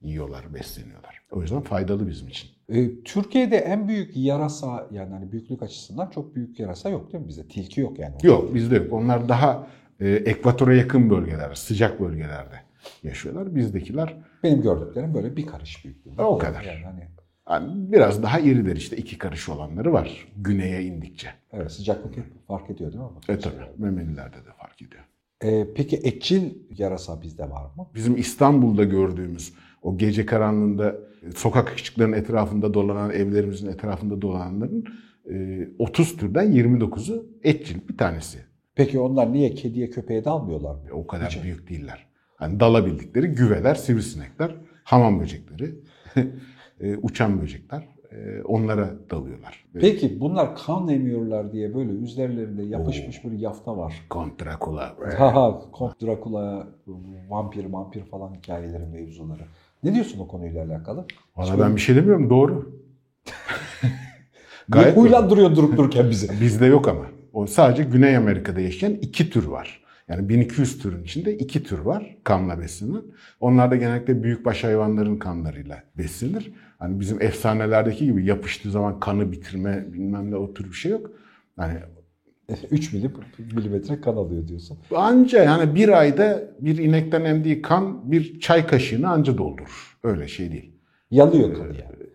Yiyorlar, 0.00 0.54
besleniyorlar. 0.54 1.22
O 1.30 1.42
yüzden 1.42 1.60
faydalı 1.60 2.08
bizim 2.08 2.28
için. 2.28 2.50
E, 2.68 3.02
Türkiye'de 3.02 3.56
en 3.56 3.88
büyük 3.88 4.16
yarasa 4.16 4.88
yani 4.90 5.12
hani 5.12 5.32
büyüklük 5.32 5.62
açısından 5.62 6.10
çok 6.10 6.34
büyük 6.34 6.60
yarasa 6.60 6.88
yok 6.88 7.12
değil 7.12 7.24
mi 7.24 7.28
bizde? 7.28 7.48
Tilki 7.48 7.80
yok 7.80 7.98
yani. 7.98 8.14
Yok 8.22 8.54
bizde 8.54 8.76
yok. 8.76 8.92
Onlar 8.92 9.28
daha 9.28 9.66
e, 10.00 10.08
ekvatora 10.08 10.74
yakın 10.74 11.10
bölgelerde, 11.10 11.54
sıcak 11.54 12.00
bölgelerde 12.00 12.60
yaşıyorlar. 13.02 13.54
Bizdekiler 13.54 14.16
Benim 14.42 14.62
gördüklerim 14.62 15.14
böyle 15.14 15.36
bir 15.36 15.46
karış 15.46 15.84
büyüklüğünde. 15.84 16.22
O 16.22 16.38
kadar. 16.38 16.62
Yani 16.62 16.84
hani 16.84 17.08
yani 17.50 17.92
biraz 17.92 18.22
daha 18.22 18.38
iriler 18.40 18.76
işte 18.76 18.96
iki 18.96 19.18
karış 19.18 19.48
olanları 19.48 19.92
var 19.92 20.28
güneye 20.36 20.82
indikçe. 20.84 21.28
evet 21.52 21.72
sıcaklık 21.72 22.14
fark 22.48 22.70
ediyor 22.70 22.92
değil 22.92 23.04
mi? 23.04 23.10
E 23.28 23.38
tabi 23.38 23.54
memelilerde 23.78 24.36
de 24.36 24.50
fark 24.58 24.82
ediyor. 24.82 25.02
E, 25.42 25.74
peki 25.74 25.96
etçil 25.96 26.50
yarasa 26.78 27.22
bizde 27.22 27.50
var 27.50 27.64
mı? 27.76 27.86
Bizim 27.94 28.16
İstanbul'da 28.16 28.84
gördüğümüz 28.84 29.52
o 29.82 29.98
gece 29.98 30.26
karanlığında 30.26 30.94
e, 31.22 31.30
sokak 31.30 31.74
ışıklarının 31.74 32.16
etrafında 32.16 32.74
dolanan, 32.74 33.10
evlerimizin 33.10 33.68
etrafında 33.68 34.22
dolananların 34.22 34.84
e, 35.30 35.68
30 35.78 36.16
türden 36.16 36.52
29'u 36.52 37.26
etçil 37.42 37.88
bir 37.88 37.96
tanesi. 37.96 38.38
Peki 38.74 38.98
onlar 38.98 39.32
niye 39.32 39.54
kediye 39.54 39.90
köpeğe 39.90 40.24
dalmıyorlar 40.24 40.74
mı? 40.74 40.80
E, 40.90 40.92
O 40.92 41.06
kadar 41.06 41.30
Hiç. 41.30 41.42
büyük 41.42 41.68
değiller. 41.68 42.06
Hani 42.36 42.60
dalabildikleri 42.60 43.26
güveler, 43.26 43.74
sivrisinekler, 43.74 44.54
hamam 44.84 45.20
böcekleri, 45.20 45.74
e, 46.80 46.96
uçan 46.96 47.42
böcekler 47.42 47.88
e, 48.12 48.42
onlara 48.42 48.90
dalıyorlar. 49.10 49.64
Peki 49.80 50.20
bunlar 50.20 50.56
kan 50.56 50.88
emiyorlar 50.88 51.52
diye 51.52 51.74
böyle 51.74 51.90
üzerlerinde 51.90 52.62
yapışmış 52.62 53.24
bir 53.24 53.38
yafta 53.38 53.76
var. 53.76 53.94
Kont 54.10 54.44
Dracula. 54.44 54.94
Haha, 55.18 55.60
Kont 55.72 56.02
Dracula, 56.02 56.66
vampir, 57.28 57.64
vampir 57.64 58.04
falan 58.04 58.34
hikayeleri, 58.34 58.86
mevzuları. 58.86 59.42
Ne 59.82 59.94
diyorsun 59.94 60.20
o 60.20 60.28
konuyla 60.28 60.64
alakalı? 60.64 61.04
Valla 61.36 61.58
ben 61.58 61.76
bir 61.76 61.80
şey 61.80 61.96
demiyorum 61.96 62.30
doğru. 62.30 62.74
Gayet 64.68 64.96
huylandırıyor 64.96 65.56
durup 65.56 65.76
dururken 65.76 66.10
bizi? 66.10 66.40
Bizde 66.40 66.66
yok 66.66 66.88
ama. 66.88 67.04
O 67.32 67.46
sadece 67.46 67.82
Güney 67.82 68.16
Amerika'da 68.16 68.60
yaşayan 68.60 68.92
iki 68.92 69.30
tür 69.30 69.46
var. 69.46 69.83
Yani 70.08 70.28
1200 70.28 70.78
türün 70.78 71.02
içinde 71.02 71.38
iki 71.38 71.62
tür 71.62 71.78
var 71.78 72.16
kanla 72.24 72.60
beslenen. 72.60 73.02
Onlar 73.40 73.70
da 73.70 73.76
genellikle 73.76 74.22
büyükbaş 74.22 74.64
hayvanların 74.64 75.16
kanlarıyla 75.16 75.82
beslenir. 75.98 76.52
Hani 76.78 77.00
bizim 77.00 77.22
efsanelerdeki 77.22 78.04
gibi 78.04 78.26
yapıştığı 78.26 78.70
zaman 78.70 79.00
kanı 79.00 79.32
bitirme 79.32 79.84
bilmem 79.92 80.30
ne 80.30 80.36
o 80.36 80.54
tür 80.54 80.64
bir 80.64 80.72
şey 80.72 80.92
yok. 80.92 81.10
Yani 81.58 81.78
3 82.70 82.92
milim, 82.92 83.12
milimetre 83.56 84.00
kan 84.00 84.16
alıyor 84.16 84.48
diyorsun. 84.48 84.78
anca 84.94 85.42
yani 85.44 85.74
bir 85.74 85.88
ayda 85.88 86.42
bir 86.60 86.78
inekten 86.78 87.24
emdiği 87.24 87.62
kan 87.62 88.12
bir 88.12 88.40
çay 88.40 88.66
kaşığını 88.66 89.10
anca 89.10 89.38
doldurur. 89.38 89.96
Öyle 90.02 90.28
şey 90.28 90.52
değil. 90.52 90.72
Yalıyor 91.10 91.54
kanı 91.54 91.66
yani. 91.66 92.06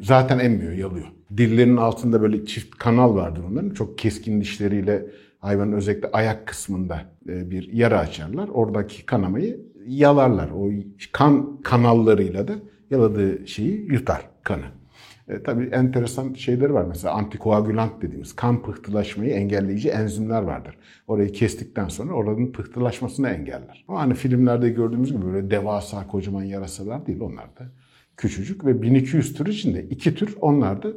Zaten 0.00 0.38
emmiyor, 0.38 0.72
yalıyor. 0.72 1.06
Dillerinin 1.36 1.76
altında 1.76 2.22
böyle 2.22 2.46
çift 2.46 2.74
kanal 2.78 3.14
vardır 3.14 3.42
onların. 3.50 3.70
Çok 3.70 3.98
keskin 3.98 4.40
dişleriyle 4.40 5.06
hayvanın 5.42 5.72
özellikle 5.72 6.10
ayak 6.12 6.46
kısmında 6.46 7.02
e, 7.28 7.50
bir 7.50 7.72
yara 7.72 7.98
açarlar. 7.98 8.48
Oradaki 8.48 9.06
kanamayı 9.06 9.60
yalarlar. 9.86 10.50
O 10.50 10.70
kan 11.12 11.62
kanallarıyla 11.62 12.48
da 12.48 12.54
yaladığı 12.90 13.48
şeyi 13.48 13.92
yutar 13.92 14.30
kanı. 14.42 14.64
E, 15.28 15.42
tabii 15.42 15.64
enteresan 15.64 16.34
şeyleri 16.34 16.74
var. 16.74 16.84
Mesela 16.84 17.14
antikoagülant 17.14 18.02
dediğimiz 18.02 18.36
kan 18.36 18.62
pıhtılaşmayı 18.62 19.30
engelleyici 19.30 19.88
enzimler 19.88 20.42
vardır. 20.42 20.78
Orayı 21.06 21.32
kestikten 21.32 21.88
sonra 21.88 22.12
oranın 22.12 22.52
pıhtılaşmasını 22.52 23.28
engeller. 23.28 23.84
Ama 23.88 24.00
hani 24.00 24.14
filmlerde 24.14 24.70
gördüğümüz 24.70 25.12
gibi 25.12 25.24
böyle 25.24 25.50
devasa 25.50 26.06
kocaman 26.06 26.44
yarasalar 26.44 27.06
değil 27.06 27.20
onlar 27.20 27.56
da 27.56 27.72
küçücük 28.16 28.64
ve 28.64 28.82
1200 28.82 29.34
tür 29.34 29.46
içinde 29.46 29.82
iki 29.82 30.14
tür 30.14 30.36
onlar 30.40 30.82
da 30.82 30.88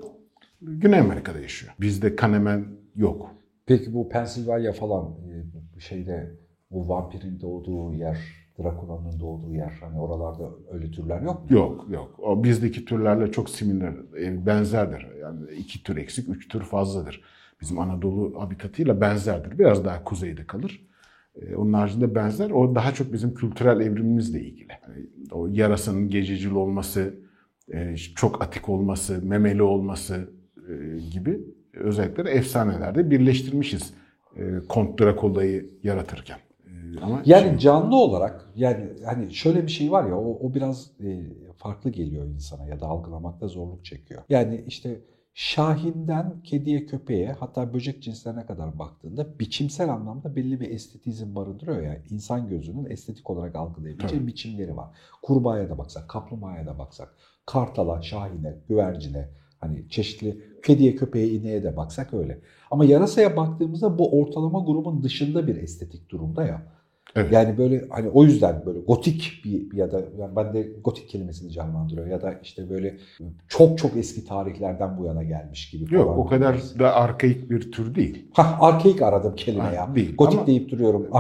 Güney 0.62 1.00
Amerika'da 1.00 1.40
yaşıyor. 1.40 1.74
Bizde 1.82 2.16
kanemen 2.16 2.66
yok. 2.96 3.32
Peki 3.66 3.94
bu 3.94 4.10
Pensilvanya 4.10 4.72
falan 4.72 5.16
e, 5.78 5.80
şeyde 5.80 6.32
bu 6.72 6.90
vampirin 6.90 7.40
doğduğu 7.42 7.94
yer, 7.94 8.18
Drakula'nın 8.60 9.20
doğduğu 9.20 9.54
yer 9.54 9.78
hani 9.82 10.00
oralarda 10.00 10.50
öyle 10.72 10.92
türler 10.92 11.22
yok 11.22 11.52
mu? 11.52 11.58
Yok 11.58 11.86
yok. 11.90 12.20
O 12.20 12.44
bizdeki 12.44 12.86
türlerle 12.86 13.32
çok 13.32 13.50
similar, 13.50 13.94
e, 14.22 14.46
benzerdir. 14.46 15.08
Yani 15.22 15.52
iki 15.58 15.84
tür 15.84 15.98
eksik, 15.98 16.30
üç 16.30 16.48
tür 16.48 16.62
fazladır. 16.62 17.22
Bizim 17.62 17.80
Anadolu 17.80 18.42
habitatıyla 18.42 19.02
benzerdir. 19.02 19.60
Biraz 19.60 19.86
daha 19.86 20.04
kuzeyde 20.04 20.48
kalır. 20.48 20.88
E, 21.42 21.56
Onun 21.56 21.74
haricinde 21.74 22.16
benzer. 22.16 22.52
O 22.52 22.76
daha 22.76 22.94
çok 22.94 23.14
bizim 23.14 23.34
kültürel 23.34 23.80
evrimimizle 23.80 24.42
ilgili. 24.42 24.72
Yani 24.88 25.08
o 25.32 25.48
yarasının 25.48 26.10
gececil 26.10 26.52
olması, 26.52 27.14
çok 28.16 28.42
atik 28.42 28.70
olması, 28.70 29.26
memeli 29.26 29.64
olması 29.64 30.30
gibi 31.12 31.42
özellikleri 31.76 32.28
efsanelerde 32.30 33.12
birleştirmişiz. 33.12 33.94
e, 34.38 34.60
Kont 34.70 35.00
Drakula'yı 35.00 35.70
yaratırken. 35.84 36.38
E, 36.68 37.00
Ama 37.02 37.22
Yani 37.26 37.50
şey- 37.50 37.58
canlı 37.58 37.96
olarak 37.96 38.50
yani 38.56 38.90
hani 39.06 39.34
şöyle 39.34 39.64
bir 39.64 39.72
şey 39.72 39.92
var 39.92 40.08
ya 40.10 40.18
o, 40.18 40.48
o 40.48 40.54
biraz 40.54 40.92
e, 41.04 41.22
farklı 41.58 41.90
geliyor 41.90 42.26
insana 42.26 42.66
ya 42.68 42.80
da 42.80 42.86
algılamakta 42.88 43.48
zorluk 43.48 43.86
çekiyor. 43.86 44.22
Yani 44.30 44.64
işte 44.68 45.02
Şahinden 45.38 46.42
kediye 46.44 46.86
köpeğe 46.86 47.32
hatta 47.40 47.74
böcek 47.74 48.04
cinslerine 48.04 48.46
kadar 48.46 48.80
baktığında 48.80 49.40
biçimsel 49.40 49.90
anlamda 49.90 50.36
belli 50.36 50.60
bir 50.60 50.72
estetizm 50.72 51.36
barındırıyor 51.36 51.82
ya. 51.82 51.98
insan 52.10 52.50
gözünün 52.50 52.86
estetik 52.90 53.30
olarak 53.30 53.56
algılayabileceği 53.56 54.20
Tabii. 54.20 54.28
biçimleri 54.28 54.78
var. 54.78 54.90
Kurbağaya 55.22 55.70
da 55.70 55.78
baksak, 55.78 56.10
kaplumbağaya 56.10 56.66
da 56.66 56.80
baksak, 56.80 57.16
kartala, 57.46 58.02
şahine, 58.02 58.56
güvercine 58.70 59.30
hani 59.60 59.90
çeşitli 59.90 60.42
kediye 60.66 60.96
köpeğe 60.96 61.28
ineğe 61.28 61.64
de 61.64 61.78
baksak 61.78 62.14
öyle. 62.14 62.40
Ama 62.72 62.86
yarasaya 62.86 63.38
baktığımızda 63.38 63.98
bu 63.98 64.22
ortalama 64.22 64.60
grubun 64.60 65.04
dışında 65.04 65.48
bir 65.48 65.56
estetik 65.56 66.10
durumda 66.10 66.44
ya. 66.44 66.62
Evet. 67.16 67.32
Yani 67.32 67.58
böyle 67.58 67.86
hani 67.90 68.10
o 68.10 68.24
yüzden 68.24 68.64
böyle 68.66 68.80
gotik 68.80 69.42
bir 69.46 69.78
ya 69.78 69.92
da 69.92 70.02
yani 70.20 70.36
ben 70.36 70.54
de 70.54 70.70
gotik 70.84 71.10
kelimesini 71.10 71.52
canlandırıyor 71.52 72.08
ya 72.08 72.22
da 72.22 72.40
işte 72.44 72.70
böyle 72.70 72.98
çok 73.48 73.78
çok 73.78 73.98
eski 73.98 74.26
tarihlerden 74.26 74.98
bu 74.98 75.06
yana 75.06 75.24
gelmiş 75.24 75.70
gibi 75.70 75.96
Yok 75.96 76.18
o 76.18 76.26
kadar 76.26 76.58
da 76.80 76.96
arkaik 76.96 77.50
bir 77.50 77.72
tür 77.72 77.96
değil. 77.96 78.28
Hah 78.34 78.62
arkaik 78.64 79.02
aradım 79.02 79.36
kelime 79.36 79.64
Ha, 79.64 79.74
ya. 79.74 79.96
değil. 79.96 80.16
Gotik 80.18 80.38
Ama- 80.38 80.48
deyip 80.48 80.72
duruyorum. 80.72 81.08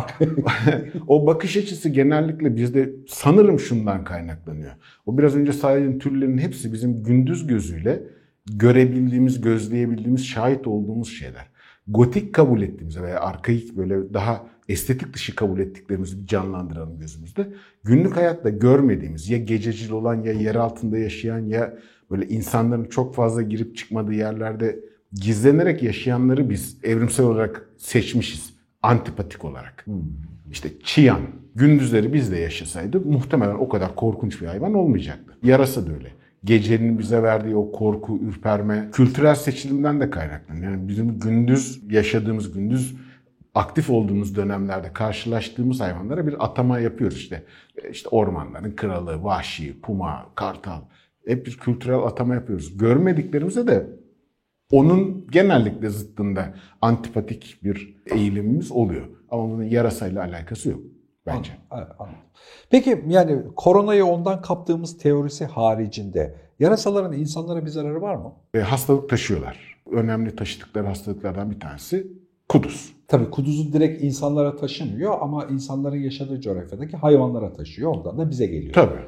O 1.07 1.27
bakış 1.27 1.57
açısı 1.57 1.89
genellikle 1.89 2.55
bizde 2.55 2.93
sanırım 3.07 3.59
şundan 3.59 4.03
kaynaklanıyor. 4.03 4.71
O 5.05 5.17
biraz 5.17 5.35
önce 5.35 5.53
saydığım 5.53 5.99
türlerin 5.99 6.37
hepsi 6.37 6.73
bizim 6.73 7.03
gündüz 7.03 7.47
gözüyle 7.47 8.03
görebildiğimiz, 8.45 9.41
gözleyebildiğimiz, 9.41 10.25
şahit 10.25 10.67
olduğumuz 10.67 11.09
şeyler. 11.09 11.47
Gotik 11.87 12.33
kabul 12.33 12.61
ettiğimiz 12.61 13.01
veya 13.01 13.19
arkaik 13.19 13.77
böyle 13.77 14.13
daha 14.13 14.45
estetik 14.69 15.13
dışı 15.13 15.35
kabul 15.35 15.59
ettiklerimizi 15.59 16.21
bir 16.21 16.27
canlandıralım 16.27 16.99
gözümüzde. 16.99 17.47
Günlük 17.83 18.15
hayatta 18.15 18.49
görmediğimiz 18.49 19.29
ya 19.29 19.37
gececil 19.37 19.91
olan 19.91 20.23
ya 20.23 20.33
yer 20.33 20.55
altında 20.55 20.97
yaşayan 20.97 21.39
ya 21.39 21.77
böyle 22.11 22.27
insanların 22.27 22.85
çok 22.85 23.15
fazla 23.15 23.41
girip 23.41 23.77
çıkmadığı 23.77 24.13
yerlerde 24.13 24.79
gizlenerek 25.13 25.83
yaşayanları 25.83 26.49
biz 26.49 26.77
evrimsel 26.83 27.25
olarak 27.25 27.69
seçmişiz. 27.77 28.55
Antipatik 28.81 29.45
olarak. 29.45 29.85
Hmm. 29.85 30.03
İşte 30.51 30.69
çiyan 30.83 31.21
gündüzleri 31.55 32.13
bizde 32.13 32.37
yaşasaydı 32.37 32.99
muhtemelen 32.99 33.55
o 33.55 33.69
kadar 33.69 33.95
korkunç 33.95 34.41
bir 34.41 34.47
hayvan 34.47 34.73
olmayacaktı. 34.73 35.37
Yarasa 35.43 35.87
da 35.87 35.93
öyle. 35.93 36.11
Gecenin 36.45 36.99
bize 36.99 37.23
verdiği 37.23 37.55
o 37.55 37.71
korku, 37.71 38.17
ürperme 38.17 38.89
kültürel 38.91 39.35
seçilimden 39.35 39.99
de 39.99 40.09
kaynaklanıyor. 40.09 40.71
Yani 40.71 40.87
bizim 40.87 41.19
gündüz 41.19 41.81
yaşadığımız, 41.89 42.51
gündüz 42.51 42.95
aktif 43.55 43.89
olduğumuz 43.89 44.35
dönemlerde 44.35 44.93
karşılaştığımız 44.93 45.79
hayvanlara 45.79 46.27
bir 46.27 46.45
atama 46.45 46.79
yapıyoruz 46.79 47.17
işte. 47.17 47.43
İşte 47.91 48.09
ormanların 48.09 48.71
kralı, 48.71 49.23
vahşi, 49.23 49.81
puma, 49.81 50.25
kartal. 50.35 50.81
Hep 51.27 51.45
bir 51.45 51.57
kültürel 51.57 51.99
atama 51.99 52.35
yapıyoruz. 52.35 52.77
Görmediklerimize 52.77 53.67
de 53.67 53.87
onun 54.71 55.27
genellikle 55.31 55.89
zıttında 55.89 56.53
antipatik 56.81 57.59
bir 57.63 57.95
eğilimimiz 58.05 58.71
oluyor. 58.71 59.05
Ama 59.29 59.49
bunun 59.49 59.63
yarasayla 59.63 60.23
alakası 60.23 60.69
yok 60.69 60.81
bence. 61.25 61.51
Anladım. 61.71 62.15
Peki 62.69 63.03
yani 63.07 63.41
koronayı 63.55 64.05
ondan 64.05 64.41
kaptığımız 64.41 64.97
teorisi 64.97 65.45
haricinde 65.45 66.35
yarasaların 66.59 67.13
insanlara 67.13 67.65
bir 67.65 67.69
zararı 67.69 68.01
var 68.01 68.15
mı? 68.15 68.33
E, 68.53 68.59
hastalık 68.59 69.09
taşıyorlar. 69.09 69.75
Önemli 69.91 70.35
taşıdıkları 70.35 70.87
hastalıklardan 70.87 71.51
bir 71.51 71.59
tanesi 71.59 72.07
kuduz. 72.49 72.95
Tabii 73.07 73.29
kuduzu 73.29 73.73
direkt 73.73 74.03
insanlara 74.03 74.55
taşımıyor 74.55 75.17
ama 75.21 75.45
insanların 75.45 75.95
yaşadığı 75.95 76.41
coğrafyadaki 76.41 76.97
hayvanlara 76.97 77.53
taşıyor. 77.53 77.91
Ondan 77.91 78.17
da 78.17 78.29
bize 78.29 78.45
geliyor. 78.45 78.73
Tabii. 78.73 79.01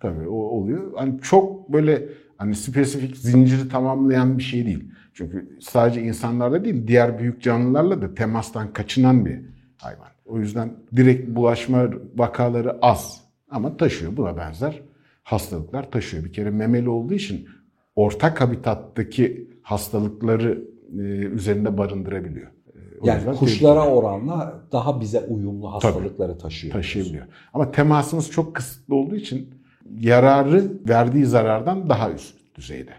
Tabii 0.00 0.28
o 0.28 0.34
oluyor. 0.34 0.92
Hani 0.96 1.20
çok 1.20 1.72
böyle 1.72 2.08
hani 2.36 2.54
spesifik 2.54 3.16
zinciri 3.16 3.68
tamamlayan 3.68 4.38
bir 4.38 4.42
şey 4.42 4.66
değil. 4.66 4.92
Çünkü 5.14 5.58
sadece 5.60 6.02
insanlarda 6.02 6.64
değil 6.64 6.86
diğer 6.86 7.18
büyük 7.18 7.42
canlılarla 7.42 8.02
da 8.02 8.14
temastan 8.14 8.72
kaçınan 8.72 9.26
bir 9.26 9.40
hayvan. 9.76 10.11
O 10.26 10.38
yüzden 10.38 10.72
direkt 10.96 11.28
bulaşma 11.36 11.88
vakaları 12.16 12.78
az 12.82 13.20
ama 13.50 13.76
taşıyor. 13.76 14.16
Buna 14.16 14.36
benzer 14.36 14.80
hastalıklar 15.22 15.90
taşıyor. 15.90 16.24
Bir 16.24 16.32
kere 16.32 16.50
memeli 16.50 16.88
olduğu 16.88 17.14
için 17.14 17.48
ortak 17.96 18.40
habitattaki 18.40 19.50
hastalıkları 19.62 20.64
e, 20.92 21.02
üzerinde 21.08 21.78
barındırabiliyor. 21.78 22.46
E, 22.46 22.78
o 23.00 23.06
Yani 23.06 23.24
kuşlara 23.36 23.74
tehlikeli. 23.80 23.94
oranla 23.96 24.60
daha 24.72 25.00
bize 25.00 25.20
uyumlu 25.20 25.72
hastalıkları 25.72 26.38
taşıyor. 26.38 26.72
taşıyabiliyor. 26.72 27.26
Ama 27.54 27.70
temasımız 27.70 28.30
çok 28.30 28.54
kısıtlı 28.56 28.94
olduğu 28.94 29.16
için 29.16 29.54
yararı 29.90 30.72
verdiği 30.88 31.26
zarardan 31.26 31.88
daha 31.88 32.10
üst 32.12 32.34
düzeyde. 32.54 32.92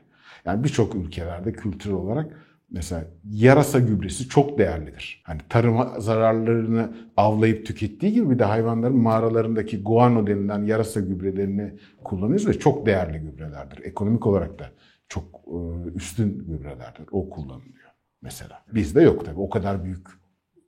Yani 0.46 0.63
birçok 0.63 0.96
ülkelerde 0.96 1.53
kültürel 1.53 1.96
olarak 1.96 2.42
mesela 2.74 3.06
yarasa 3.32 3.80
gübresi 3.80 4.30
çok 4.30 4.58
değerlidir. 4.58 5.22
Hani 5.24 5.42
tarım 5.50 6.01
zararlarını 6.01 6.94
avlayıp 7.18 7.65
tükettiği 7.65 8.13
gibi 8.13 8.30
bir 8.30 8.39
de 8.39 8.44
hayvanların 8.44 8.98
mağaralarındaki 8.98 9.84
guano 9.84 10.27
denilen 10.27 10.63
yarasa 10.65 11.00
gübrelerini 11.00 11.74
kullanıyoruz 12.03 12.48
ve 12.48 12.60
çok 12.60 12.86
değerli 12.86 13.20
gübrelerdir. 13.20 13.84
Ekonomik 13.84 14.27
olarak 14.27 14.60
da 14.60 14.70
çok 15.08 15.24
e, 15.48 15.58
üstün 15.96 16.46
gübrelerdir. 16.48 17.06
O 17.12 17.30
kullanılıyor 17.30 17.89
mesela. 18.22 18.63
Bizde 18.74 19.01
yok 19.01 19.25
tabii. 19.25 19.39
O 19.39 19.50
kadar 19.50 19.84
büyük 19.84 20.08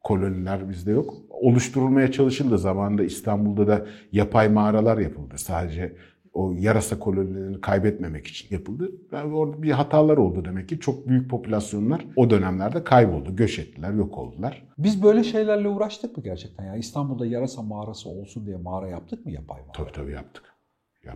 koloniler 0.04 0.70
bizde 0.70 0.92
yok. 0.92 1.14
Oluşturulmaya 1.30 2.12
çalışıldı. 2.12 2.58
Zamanında 2.58 3.04
İstanbul'da 3.04 3.68
da 3.68 3.86
yapay 4.12 4.50
mağaralar 4.50 4.98
yapıldı. 4.98 5.38
Sadece 5.38 5.96
o 6.36 6.54
yarasa 6.58 7.00
kolonilerini 7.00 7.62
kaybetmemek 7.62 8.28
için 8.28 8.56
yapıldı. 8.56 8.92
Yani 9.12 9.36
orada 9.36 9.64
bir 9.64 9.72
hatalar 9.72 10.18
oldu 10.18 10.46
demek 10.46 10.70
ki. 10.70 10.80
Çok 10.80 11.08
büyük 11.08 11.30
popülasyonlar 11.30 12.06
o 12.16 12.30
dönemlerde 12.30 12.84
kayboldu. 12.84 13.36
Göç 13.36 13.60
ettiler, 13.60 13.94
yok 13.94 14.18
oldular. 14.18 14.68
Biz 14.78 15.04
böyle 15.04 15.24
şeylerle 15.24 15.68
uğraştık 15.68 16.18
mı 16.18 16.24
gerçekten? 16.24 16.66
Ya 16.66 16.76
İstanbul'da 16.76 17.26
yarasa 17.26 17.62
mağarası 17.62 18.10
olsun 18.10 18.46
diye 18.46 18.58
mağara 18.58 18.88
yaptık 18.88 19.26
mı 19.26 19.32
yapay 19.32 19.62
mağara? 19.62 19.72
Tabii 19.72 19.92
tabii 19.92 20.12
yaptık. 20.12 20.44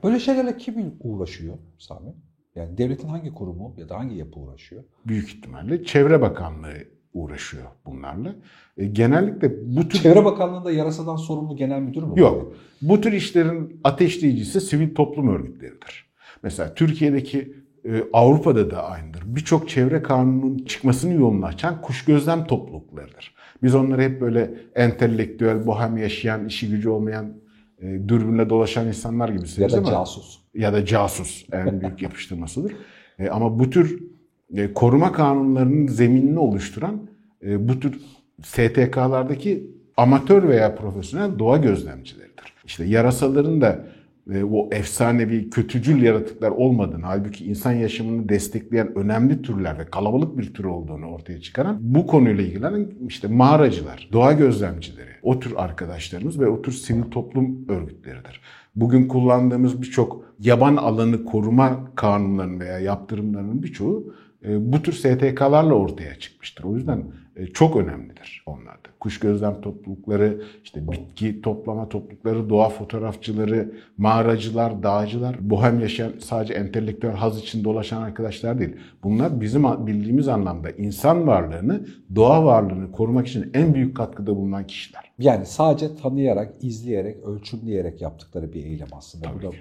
Böyle 0.03 0.19
şeylerle 0.19 0.57
kim 0.57 0.93
uğraşıyor 0.99 1.57
Sami? 1.77 2.13
Yani 2.55 2.77
devletin 2.77 3.07
hangi 3.07 3.33
kurumu 3.33 3.75
ya 3.77 3.89
da 3.89 3.97
hangi 3.97 4.15
yapı 4.15 4.39
uğraşıyor? 4.39 4.83
Büyük 5.07 5.29
ihtimalle 5.29 5.83
Çevre 5.83 6.21
Bakanlığı 6.21 6.77
uğraşıyor 7.13 7.63
bunlarla. 7.85 8.35
E, 8.77 8.85
genellikle 8.85 9.51
bu 9.75 9.87
tür... 9.89 9.99
Çevre 9.99 10.25
Bakanlığı'nda 10.25 10.71
yarasadan 10.71 11.15
sorumlu 11.15 11.55
genel 11.55 11.79
müdür 11.79 12.03
mü? 12.03 12.13
Yok. 12.19 12.53
Bu 12.81 13.01
tür 13.01 13.13
işlerin 13.13 13.79
ateşleyicisi 13.83 14.61
sivil 14.61 14.95
toplum 14.95 15.27
örgütleridir. 15.35 16.09
Mesela 16.43 16.73
Türkiye'deki 16.73 17.53
e, 17.85 18.03
Avrupa'da 18.13 18.71
da 18.71 18.83
aynıdır. 18.83 19.21
Birçok 19.25 19.69
çevre 19.69 20.01
kanunun 20.01 20.57
çıkmasını 20.57 21.13
yolunu 21.13 21.45
açan 21.45 21.81
kuş 21.81 22.05
gözlem 22.05 22.45
topluluklarıdır. 22.45 23.35
Biz 23.63 23.75
onları 23.75 24.01
hep 24.01 24.21
böyle 24.21 24.53
entelektüel, 24.75 25.65
bohem 25.67 25.97
yaşayan, 25.97 26.45
işi 26.45 26.69
gücü 26.69 26.89
olmayan, 26.89 27.33
e, 27.81 27.85
dürbünle 28.07 28.49
dolaşan 28.49 28.87
insanlar 28.87 29.29
gibi 29.29 29.41
Ya 29.41 29.45
söyleriz 29.47 29.73
da 29.75 29.79
ama 29.79 29.89
casus. 29.91 30.39
ya 30.53 30.73
da 30.73 30.85
casus 30.85 31.45
en 31.51 31.81
büyük 31.81 32.01
yapıştırmasıdır. 32.01 32.73
E, 33.19 33.29
ama 33.29 33.59
bu 33.59 33.69
tür 33.69 34.03
e, 34.53 34.73
koruma 34.73 35.11
kanunlarının 35.11 35.87
zeminini 35.87 36.39
oluşturan 36.39 36.99
e, 37.43 37.69
bu 37.69 37.79
tür 37.79 38.01
STK'lardaki 38.43 39.71
amatör 39.97 40.47
veya 40.47 40.75
profesyonel 40.75 41.39
doğa 41.39 41.57
gözlemcileridir. 41.57 42.53
İşte 42.65 42.85
yarasaların 42.85 43.61
da 43.61 43.85
e, 44.33 44.43
o 44.43 44.69
efsanevi 44.71 45.49
kötücül 45.49 46.01
yaratıklar 46.01 46.51
olmadığını, 46.51 47.05
halbuki 47.05 47.45
insan 47.45 47.71
yaşamını 47.71 48.29
destekleyen 48.29 48.97
önemli 48.97 49.41
türler 49.41 49.79
ve 49.79 49.85
kalabalık 49.85 50.37
bir 50.37 50.53
tür 50.53 50.63
olduğunu 50.63 51.05
ortaya 51.05 51.41
çıkaran 51.41 51.77
bu 51.81 52.07
konuyla 52.07 52.43
ilgilenen 52.43 52.87
işte 53.07 53.27
mağaracılar, 53.27 54.09
doğa 54.13 54.33
gözlemcileri, 54.33 55.09
o 55.23 55.39
tür 55.39 55.53
arkadaşlarımız 55.57 56.39
ve 56.39 56.47
o 56.47 56.61
tür 56.61 56.71
sivil 56.71 57.03
toplum 57.03 57.69
örgütleridir. 57.69 58.41
Bugün 58.75 59.07
kullandığımız 59.07 59.81
birçok 59.81 60.25
yaban 60.39 60.75
alanı 60.75 61.25
koruma 61.25 61.95
kanunlarının 61.95 62.59
veya 62.59 62.79
yaptırımlarının 62.79 63.63
birçoğu 63.63 64.13
bu 64.43 64.81
tür 64.81 64.93
STK'larla 64.93 65.73
ortaya 65.73 66.19
çıkmıştır. 66.19 66.63
O 66.63 66.75
yüzden 66.75 67.03
e, 67.35 67.47
çok 67.47 67.75
önemlidir 67.75 68.43
onlar 68.45 68.73
da. 68.75 68.89
Kuş 68.99 69.19
gözlem 69.19 69.61
toplulukları, 69.61 70.41
işte 70.63 70.91
bitki 70.91 71.41
toplama 71.41 71.89
toplulukları, 71.89 72.49
doğa 72.49 72.69
fotoğrafçıları, 72.69 73.71
mağaracılar, 73.97 74.83
dağcılar, 74.83 75.49
bohem 75.49 75.79
yaşayan 75.79 76.11
sadece 76.19 76.53
entelektüel 76.53 77.13
haz 77.13 77.39
için 77.39 77.63
dolaşan 77.63 78.01
arkadaşlar 78.01 78.59
değil. 78.59 78.75
Bunlar 79.03 79.41
bizim 79.41 79.63
bildiğimiz 79.63 80.27
anlamda 80.27 80.71
insan 80.71 81.27
varlığını, 81.27 81.85
doğa 82.15 82.45
varlığını 82.45 82.91
korumak 82.91 83.27
için 83.27 83.51
en 83.53 83.73
büyük 83.73 83.97
katkıda 83.97 84.35
bulunan 84.35 84.67
kişiler. 84.67 85.11
Yani 85.19 85.45
sadece 85.45 85.95
tanıyarak, 85.95 86.53
izleyerek, 86.61 87.23
ölçümleyerek 87.23 88.01
yaptıkları 88.01 88.53
bir 88.53 88.65
eylem 88.65 88.87
aslında. 88.91 89.25
Tabii 89.25 89.49
ki. 89.49 89.57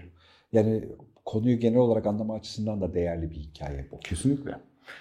yani 0.53 0.85
konuyu 1.29 1.59
genel 1.59 1.79
olarak 1.79 2.07
anlama 2.07 2.35
açısından 2.35 2.81
da 2.81 2.95
değerli 2.95 3.31
bir 3.31 3.37
hikaye 3.37 3.87
bu. 3.93 4.01
Kesinlikle. 4.01 4.51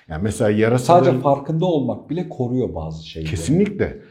Yani 0.07 0.23
mesela 0.23 0.49
yarasaların... 0.49 1.05
Sadece 1.05 1.21
farkında 1.21 1.65
olmak 1.65 2.09
bile 2.09 2.29
koruyor 2.29 2.75
bazı 2.75 3.07
şeyleri. 3.07 3.31
Kesinlikle. 3.31 4.01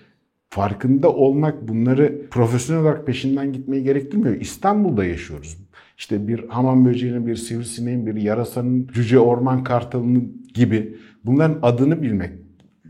Farkında 0.51 1.13
olmak 1.13 1.69
bunları 1.69 2.27
profesyonel 2.31 2.83
olarak 2.83 3.07
peşinden 3.07 3.53
gitmeyi 3.53 3.85
gerektirmiyor. 3.85 4.41
İstanbul'da 4.41 5.05
yaşıyoruz. 5.05 5.59
İşte 5.99 6.29
bir 6.29 6.49
hamam 6.49 6.85
böceğinin, 6.87 7.27
bir 7.27 7.37
sivrisineğin, 7.37 8.07
bir 8.07 8.17
yarasanın, 8.17 8.89
cüce 8.93 9.19
orman 9.19 9.65
kartalının 9.65 10.47
gibi 10.55 10.97
bunların 11.25 11.59
adını 11.63 12.03
bilmek, 12.03 12.33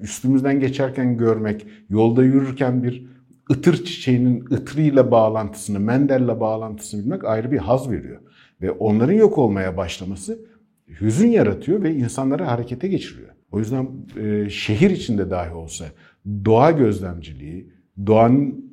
üstümüzden 0.01 0.61
geçerken 0.61 1.17
görmek, 1.17 1.67
yolda 1.89 2.25
yürürken 2.25 2.83
bir 2.83 3.07
ıtır 3.51 3.85
çiçeğinin 3.85 4.45
ıtırıyla 4.53 5.11
bağlantısını, 5.11 5.81
Mendel'le 5.81 6.41
bağlantısını 6.41 7.05
bilmek 7.05 7.25
ayrı 7.25 7.53
bir 7.53 7.59
haz 7.59 7.91
veriyor. 7.91 8.21
Ve 8.63 8.71
onların 8.71 9.13
yok 9.13 9.39
olmaya 9.39 9.77
başlaması 9.77 10.39
hüzün 11.01 11.29
yaratıyor 11.29 11.83
ve 11.83 11.95
insanları 11.95 12.45
harekete 12.45 12.89
geçiriyor. 12.89 13.29
O 13.51 13.59
yüzden 13.59 13.89
e, 14.21 14.51
şehir 14.51 14.91
içinde 14.91 15.31
dahi 15.31 15.55
olsa 15.55 15.85
doğa 16.45 16.71
gözlemciliği, 16.71 17.73
doğanın 18.07 18.67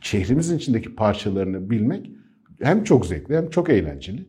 şehrimizin 0.00 0.56
içindeki 0.58 0.94
parçalarını 0.94 1.70
bilmek 1.70 2.10
hem 2.62 2.84
çok 2.84 3.06
zevkli 3.06 3.36
hem 3.36 3.50
çok 3.50 3.70
eğlenceli. 3.70 4.26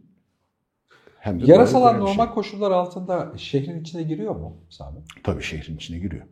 Hem 1.19 1.41
de 1.41 1.51
Yarasalar 1.51 1.93
doğaya 1.93 2.05
normal 2.05 2.25
şey. 2.25 2.33
koşullar 2.33 2.71
altında 2.71 3.33
şehrin 3.37 3.81
içine 3.81 4.03
giriyor 4.03 4.35
mu 4.35 4.57
Sami? 4.69 4.97
Tabii 5.23 5.43
şehrin 5.43 5.75
içine 5.75 5.99
giriyor. 5.99 6.23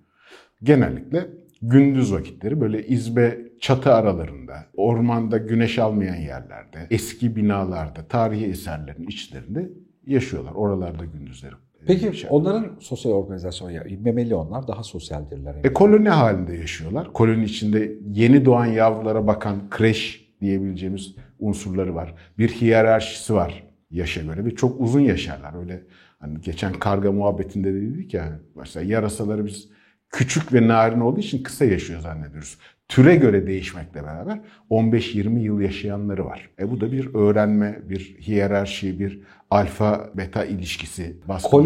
Genellikle 0.63 1.27
gündüz 1.61 2.13
vakitleri 2.13 2.61
böyle 2.61 2.87
izbe 2.87 3.42
çatı 3.63 3.93
aralarında, 3.93 4.65
ormanda 4.77 5.37
güneş 5.37 5.79
almayan 5.79 6.15
yerlerde, 6.15 6.87
eski 6.91 7.35
binalarda, 7.35 8.07
tarihi 8.09 8.45
eserlerin 8.45 9.07
içlerinde 9.07 9.69
yaşıyorlar. 10.07 10.51
Oralarda 10.51 11.05
gündüzleri. 11.05 11.53
e, 11.53 11.85
Peki 11.87 12.05
yaşarlar. 12.05 12.35
onların 12.35 12.71
sosyal 12.79 13.11
organizasyonu, 13.11 13.71
memeli 13.99 14.35
onlar 14.35 14.67
daha 14.67 14.83
sosyaldirler. 14.83 15.55
E, 15.63 15.73
koloni 15.73 16.09
halinde 16.09 16.55
yaşıyorlar. 16.55 17.13
Koloni 17.13 17.43
içinde 17.43 17.91
yeni 18.13 18.45
doğan 18.45 18.65
yavrulara 18.65 19.27
bakan 19.27 19.69
kreş 19.69 20.29
diyebileceğimiz 20.41 21.15
unsurları 21.39 21.95
var. 21.95 22.15
Bir 22.37 22.49
hiyerarşisi 22.49 23.33
var 23.33 23.63
yaşa 23.91 24.21
göre 24.21 24.45
ve 24.45 24.55
çok 24.55 24.81
uzun 24.81 25.01
yaşarlar. 25.01 25.59
Öyle 25.59 25.83
hani 26.19 26.41
geçen 26.41 26.73
karga 26.73 27.11
muhabbetinde 27.11 27.73
de 27.73 27.81
dedik 27.81 28.13
ya 28.13 28.39
mesela 28.55 28.85
yarasaları 28.85 29.45
biz 29.45 29.69
küçük 30.09 30.53
ve 30.53 30.67
narin 30.67 30.99
olduğu 30.99 31.19
için 31.19 31.43
kısa 31.43 31.65
yaşıyor 31.65 31.99
zannediyoruz. 31.99 32.57
Türe 32.93 33.15
göre 33.15 33.47
değişmekle 33.47 34.03
beraber 34.03 34.39
15-20 34.69 35.39
yıl 35.39 35.61
yaşayanları 35.61 36.25
var. 36.25 36.49
E 36.59 36.71
bu 36.71 36.81
da 36.81 36.91
bir 36.91 37.15
öğrenme, 37.15 37.79
bir 37.89 37.99
hiyerarşi, 37.99 38.99
bir 38.99 39.19
alfa 39.49 40.09
beta 40.15 40.45
ilişkisi. 40.45 41.17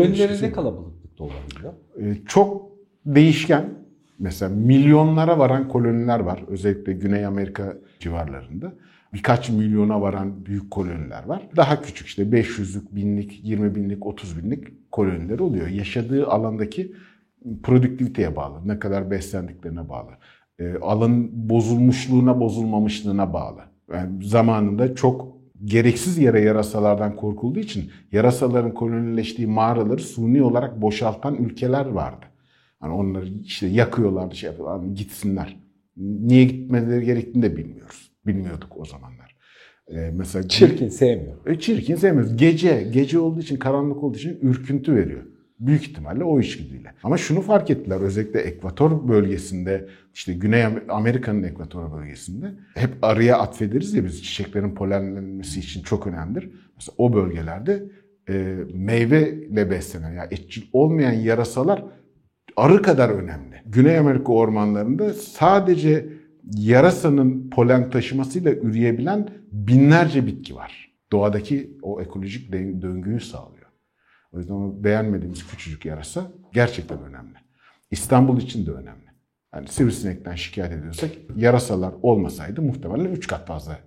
ilişkisi 0.09 0.45
ne 0.45 0.51
kalabalıklıkta 0.51 1.23
olabiliyor? 1.23 1.73
Ee, 2.01 2.17
çok 2.27 2.71
değişken. 3.05 3.65
Mesela 4.19 4.55
milyonlara 4.55 5.39
varan 5.39 5.67
koloniler 5.67 6.19
var. 6.19 6.43
Özellikle 6.47 6.93
Güney 6.93 7.25
Amerika 7.25 7.77
civarlarında. 7.99 8.73
Birkaç 9.13 9.49
milyona 9.49 10.01
varan 10.01 10.45
büyük 10.45 10.71
koloniler 10.71 11.25
var. 11.25 11.49
Daha 11.55 11.81
küçük 11.81 12.07
işte 12.07 12.23
500'lük, 12.23 12.95
binlik, 12.95 13.39
20 13.43 13.75
binlik, 13.75 14.05
30 14.05 14.43
binlik 14.43 14.91
koloniler 14.91 15.39
oluyor. 15.39 15.67
Yaşadığı 15.67 16.27
alandaki 16.27 16.93
produktiviteye 17.63 18.35
bağlı. 18.35 18.67
Ne 18.67 18.79
kadar 18.79 19.11
beslendiklerine 19.11 19.89
bağlı. 19.89 20.11
Ee, 20.59 20.75
alanın 20.81 21.49
bozulmuşluğuna, 21.49 22.39
bozulmamışlığına 22.39 23.33
bağlı. 23.33 23.59
Yani 23.93 24.25
zamanında 24.25 24.95
çok 24.95 25.37
gereksiz 25.65 26.17
yere 26.17 26.41
yarasalardan 26.41 27.15
korkulduğu 27.15 27.59
için 27.59 27.91
yarasaların 28.11 28.73
kolonileştiği 28.73 29.47
mağaraları 29.47 30.01
suni 30.01 30.43
olarak 30.43 30.81
boşaltan 30.81 31.35
ülkeler 31.35 31.85
vardı. 31.85 32.25
Hani 32.79 32.93
onları 32.93 33.27
işte 33.27 33.67
yakıyorlardı, 33.67 34.35
şey 34.35 34.49
yapıyorlar, 34.49 34.79
hani 34.79 34.93
gitsinler. 34.93 35.57
Niye 35.97 36.43
gitmeleri 36.43 37.05
gerektiğini 37.05 37.43
de 37.43 37.57
bilmiyoruz. 37.57 38.11
Bilmiyorduk 38.25 38.77
o 38.77 38.85
zamanlar. 38.85 39.37
Ee, 39.87 40.11
mesela 40.13 40.47
Çirkin, 40.47 40.89
sevmiyor. 40.89 41.47
E, 41.47 41.59
çirkin 41.59 41.95
sevmiyoruz. 41.95 42.37
Gece, 42.37 42.89
gece 42.93 43.19
olduğu 43.19 43.39
için, 43.39 43.57
karanlık 43.57 44.03
olduğu 44.03 44.17
için 44.17 44.39
ürküntü 44.41 44.95
veriyor. 44.95 45.23
Büyük 45.59 45.81
ihtimalle 45.81 46.23
o 46.23 46.39
içgüdüyle. 46.39 46.93
Ama 47.03 47.17
şunu 47.17 47.41
fark 47.41 47.69
ettiler 47.69 48.01
özellikle 48.01 48.39
ekvator 48.39 49.07
bölgesinde 49.07 49.87
işte 50.13 50.33
Güney 50.33 50.65
Amerika'nın 50.89 51.43
ekvator 51.43 51.91
bölgesinde 51.91 52.53
hep 52.75 52.89
arıya 53.01 53.37
atfederiz 53.37 53.93
ya 53.93 54.05
biz 54.05 54.23
çiçeklerin 54.23 54.75
polenlenmesi 54.75 55.59
için 55.59 55.83
çok 55.83 56.07
önemlidir. 56.07 56.51
Mesela 56.75 56.95
o 56.97 57.13
bölgelerde 57.13 57.83
e, 58.29 58.57
meyveyle 58.73 59.71
beslenen 59.71 60.13
yani 60.13 60.27
etçil 60.31 60.63
olmayan 60.73 61.11
yarasalar 61.11 61.85
arı 62.57 62.81
kadar 62.81 63.09
önemli. 63.09 63.61
Güney 63.65 63.97
Amerika 63.97 64.33
ormanlarında 64.33 65.13
sadece 65.13 66.09
yarasanın 66.55 67.49
polen 67.49 67.89
taşımasıyla 67.89 68.51
üreyebilen 68.51 69.29
binlerce 69.51 70.27
bitki 70.27 70.55
var. 70.55 70.91
Doğadaki 71.11 71.77
o 71.81 72.01
ekolojik 72.01 72.51
döngüyü 72.51 73.19
sağlıyor. 73.19 73.56
O 74.37 74.39
yüzden 74.39 74.53
onu 74.53 74.83
beğenmediğimiz 74.83 75.47
küçücük 75.47 75.85
yarasa 75.85 76.31
gerçekten 76.53 77.03
önemli. 77.03 77.35
İstanbul 77.91 78.41
için 78.41 78.65
de 78.65 78.71
önemli. 78.71 79.07
Yani 79.55 79.67
sivrisinekten 79.67 80.35
şikayet 80.35 80.73
ediyorsak 80.73 81.11
yarasalar 81.35 81.93
olmasaydı 82.01 82.61
muhtemelen 82.61 83.11
3 83.11 83.27
kat 83.27 83.47
fazla 83.47 83.79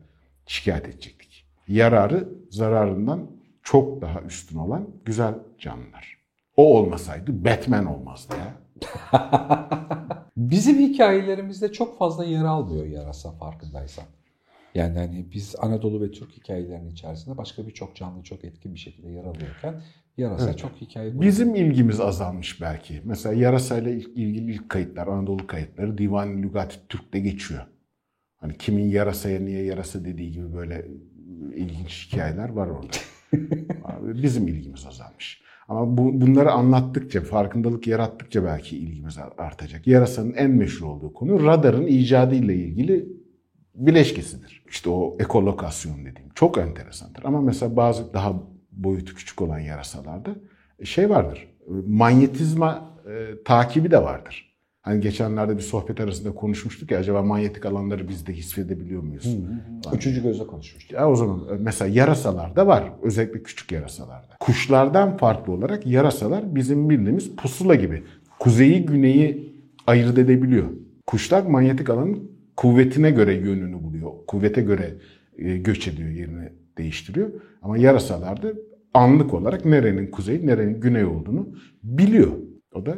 şikayet 0.47 0.89
edecektik. 0.89 1.47
Yararı 1.69 2.29
zararından 2.51 3.31
çok 3.63 4.03
daha 4.03 4.21
üstün 4.21 4.59
olan 4.59 4.89
güzel 5.05 5.35
canlılar. 5.59 6.19
O 6.57 6.79
olmasaydı 6.79 7.45
Batman 7.45 7.87
olmazdı 7.87 8.35
ya. 8.37 8.55
Bizim 10.37 10.79
hikayelerimizde 10.79 11.73
çok 11.73 11.99
fazla 11.99 12.25
yer 12.25 12.45
almıyor 12.45 12.87
yarasa 12.87 13.33
farkındaysan. 13.33 14.05
Yani 14.75 14.99
hani 14.99 15.27
biz 15.33 15.55
Anadolu 15.59 16.01
ve 16.01 16.11
Türk 16.11 16.33
hikayelerinin 16.33 16.91
içerisinde 16.91 17.37
başka 17.37 17.67
birçok 17.67 17.97
canlı 17.97 18.23
çok 18.23 18.45
etkin 18.45 18.75
bir 18.75 18.79
şekilde 18.79 19.09
yer 19.09 19.25
alıyorken 19.25 19.83
yarasa 20.20 20.48
evet. 20.48 20.59
çok 20.59 20.70
hikaye 20.80 21.20
Bizim 21.20 21.54
ilgimiz 21.54 22.00
azalmış 22.00 22.61
belki. 22.61 23.02
Mesela 23.04 23.35
yarasayla 23.35 23.90
ilgili 23.90 24.52
ilk 24.52 24.68
kayıtlar, 24.68 25.06
Anadolu 25.06 25.46
kayıtları 25.46 25.98
Divan-ı 25.98 26.42
Lügat 26.42 26.80
Türk'te 26.88 27.20
geçiyor. 27.20 27.62
Hani 28.37 28.56
kimin 28.59 28.88
yarasaya 28.88 29.40
niye 29.40 29.64
yarasa 29.64 30.04
dediği 30.04 30.33
gibi 30.33 30.54
böyle 30.54 30.87
ilginç 31.54 32.09
hikayeler 32.09 32.48
var 32.48 32.66
orada. 32.66 32.96
Bizim 34.22 34.48
ilgimiz 34.48 34.87
azalmış. 34.87 35.42
Ama 35.68 35.96
bu, 35.96 36.20
bunları 36.20 36.50
anlattıkça, 36.52 37.20
farkındalık 37.20 37.87
yarattıkça 37.87 38.44
belki 38.44 38.76
ilgimiz 38.76 39.18
artacak. 39.38 39.87
Yarasanın 39.87 40.33
en 40.33 40.50
meşhur 40.50 40.87
olduğu 40.87 41.12
konu 41.12 41.46
radarın 41.46 41.87
icadı 41.87 42.35
ile 42.35 42.54
ilgili 42.54 43.09
bileşkesidir. 43.74 44.64
İşte 44.68 44.90
o 44.90 45.16
ekolokasyon 45.20 46.04
dediğim. 46.04 46.30
Çok 46.35 46.59
enteresandır. 46.59 47.24
Ama 47.24 47.40
mesela 47.40 47.76
bazı 47.76 48.14
daha 48.14 48.42
boyutu 48.85 49.14
küçük 49.14 49.43
olan 49.43 49.59
yarasalarda 49.59 50.31
şey 50.85 51.11
vardır. 51.11 51.49
Manyetizma 51.87 52.97
e, 53.07 53.43
takibi 53.45 53.90
de 53.90 54.03
vardır. 54.03 54.51
Hani 54.83 55.01
geçenlerde 55.01 55.57
bir 55.57 55.62
sohbet 55.62 56.01
arasında 56.01 56.35
konuşmuştuk 56.35 56.90
ya 56.90 56.99
acaba 56.99 57.23
manyetik 57.23 57.66
alanları 57.66 58.09
biz 58.09 58.27
de 58.27 58.33
hissedebiliyor 58.33 59.03
muyuz? 59.03 59.25
Hı 59.25 59.90
hı. 59.90 59.97
Üçüncü 59.97 60.23
gözle 60.23 60.47
konuşmuştuk. 60.47 60.93
Ya 60.93 61.11
o 61.11 61.16
zaman 61.16 61.40
e, 61.40 61.57
mesela 61.59 61.90
yarasalarda 61.95 62.66
var. 62.66 62.93
Özellikle 63.03 63.43
küçük 63.43 63.73
yarasalarda. 63.73 64.37
Kuşlardan 64.40 65.16
farklı 65.16 65.53
olarak 65.53 65.87
yarasalar 65.87 66.55
bizim 66.55 66.90
bildiğimiz 66.90 67.37
pusula 67.37 67.75
gibi. 67.75 68.03
Kuzeyi 68.38 68.87
güneyi 68.87 69.55
ayırt 69.87 70.19
edebiliyor. 70.19 70.66
Kuşlar 71.07 71.43
manyetik 71.43 71.90
alanın 71.90 72.31
kuvvetine 72.57 73.11
göre 73.11 73.35
yönünü 73.35 73.83
buluyor. 73.83 74.11
Kuvvete 74.27 74.62
göre 74.62 74.95
e, 75.38 75.57
göç 75.57 75.88
ediyor, 75.88 76.09
yerini 76.09 76.49
değiştiriyor. 76.79 77.31
Ama 77.62 77.79
yarasalarda 77.79 78.53
anlık 78.94 79.35
olarak 79.35 79.64
nerenin 79.64 80.11
kuzey, 80.11 80.46
nerenin 80.46 80.81
güney 80.81 81.05
olduğunu 81.05 81.48
biliyor. 81.83 82.33
O 82.74 82.87
da 82.87 82.94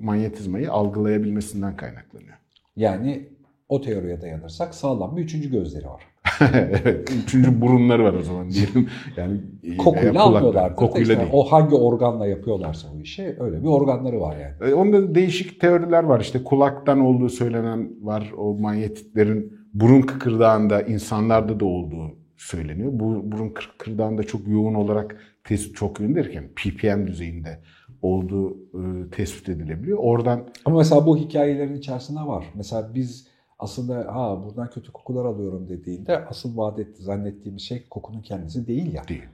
manyetizmayı 0.00 0.72
algılayabilmesinden 0.72 1.76
kaynaklanıyor. 1.76 2.36
Yani 2.76 3.28
o 3.68 3.80
teoriye 3.80 4.20
dayanırsak 4.20 4.74
sağlam 4.74 5.16
bir 5.16 5.22
üçüncü 5.22 5.50
gözleri 5.50 5.86
var. 5.86 6.02
evet, 6.52 7.12
üçüncü 7.24 7.60
burunları 7.60 8.04
var 8.04 8.14
o 8.14 8.22
zaman 8.22 8.50
diyelim. 8.50 8.88
Yani 9.16 9.40
kokuyla 9.78 10.22
almıyorlar. 10.22 10.76
Kokuyla 10.76 11.02
işte, 11.02 11.18
değil. 11.18 11.30
O 11.32 11.52
hangi 11.52 11.74
organla 11.74 12.26
yapıyorlarsa 12.26 12.88
bu 12.94 13.00
işi 13.00 13.36
öyle 13.40 13.62
bir 13.62 13.68
organları 13.68 14.20
var 14.20 14.36
yani. 14.36 14.70
E, 14.70 14.74
onda 14.74 15.14
değişik 15.14 15.60
teoriler 15.60 16.04
var. 16.04 16.20
İşte 16.20 16.44
kulaktan 16.44 17.00
olduğu 17.00 17.28
söylenen 17.28 17.90
var. 18.00 18.32
O 18.36 18.54
manyetitlerin 18.54 19.52
burun 19.74 20.02
kıkırdağında 20.02 20.82
insanlarda 20.82 21.60
da 21.60 21.64
olduğu 21.64 22.16
söyleniyor. 22.36 22.90
Bu 22.94 23.32
burun 23.32 23.48
kıkırdağında 23.48 24.22
çok 24.22 24.48
yoğun 24.48 24.74
olarak 24.74 25.16
tespit 25.46 25.76
çok 25.76 26.00
yönlendirirken 26.00 26.48
ppm 26.48 27.06
düzeyinde 27.06 27.60
olduğu 28.02 28.56
e, 28.56 29.10
tespit 29.10 29.48
edilebiliyor. 29.48 29.98
Oradan 29.98 30.48
Ama 30.64 30.78
mesela 30.78 31.06
bu 31.06 31.16
hikayelerin 31.16 31.76
içerisinde 31.76 32.20
var. 32.20 32.44
Mesela 32.54 32.94
biz 32.94 33.26
aslında 33.58 34.14
ha 34.14 34.44
buradan 34.44 34.70
kötü 34.70 34.92
kokular 34.92 35.24
alıyorum 35.24 35.68
dediğinde 35.68 36.26
asıl 36.26 36.56
vaat 36.56 36.78
etti, 36.78 37.02
zannettiğimiz 37.02 37.62
şey 37.62 37.88
kokunun 37.88 38.22
kendisi 38.22 38.66
değil 38.66 38.92
ya. 38.92 39.08
Değil. 39.08 39.24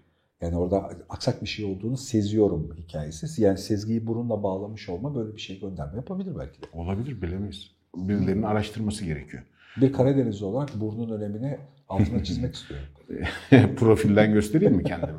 Yani 0.41 0.57
orada 0.57 0.91
aksak 1.09 1.43
bir 1.43 1.47
şey 1.47 1.65
olduğunu 1.65 1.97
seziyorum 1.97 2.77
hikayesi. 2.77 3.43
Yani 3.43 3.59
sezgiyi 3.59 4.07
burunla 4.07 4.43
bağlamış 4.43 4.89
olma 4.89 5.15
böyle 5.15 5.35
bir 5.35 5.41
şey 5.41 5.61
gönderme 5.61 5.97
yapabilir 5.97 6.39
belki 6.39 6.63
de. 6.63 6.67
Olabilir 6.73 7.23
bilemeyiz. 7.23 7.71
Birilerinin 7.97 8.43
araştırması 8.43 9.05
gerekiyor. 9.05 9.43
Bir 9.81 9.93
Karadenizli 9.93 10.45
olarak 10.45 10.81
burnun 10.81 11.11
önemini 11.21 11.59
altına 11.89 12.25
çizmek 12.25 12.55
istiyorum. 12.55 12.87
Profilden 13.77 14.33
göstereyim 14.33 14.75
mi 14.75 14.85
kendimi? 14.85 15.19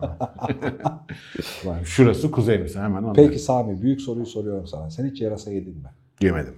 Şurası 1.86 2.32
kuzey 2.32 2.58
mesela 2.58 2.86
hemen 2.86 2.98
anladım. 2.98 3.28
Peki 3.28 3.40
Sami 3.40 3.82
büyük 3.82 4.02
soruyu 4.02 4.26
soruyorum 4.26 4.68
sana. 4.68 4.90
Sen 4.90 5.10
hiç 5.10 5.22
yarasa 5.22 5.52
yedin 5.52 5.78
mi? 5.78 5.90
Yemedim. 6.22 6.56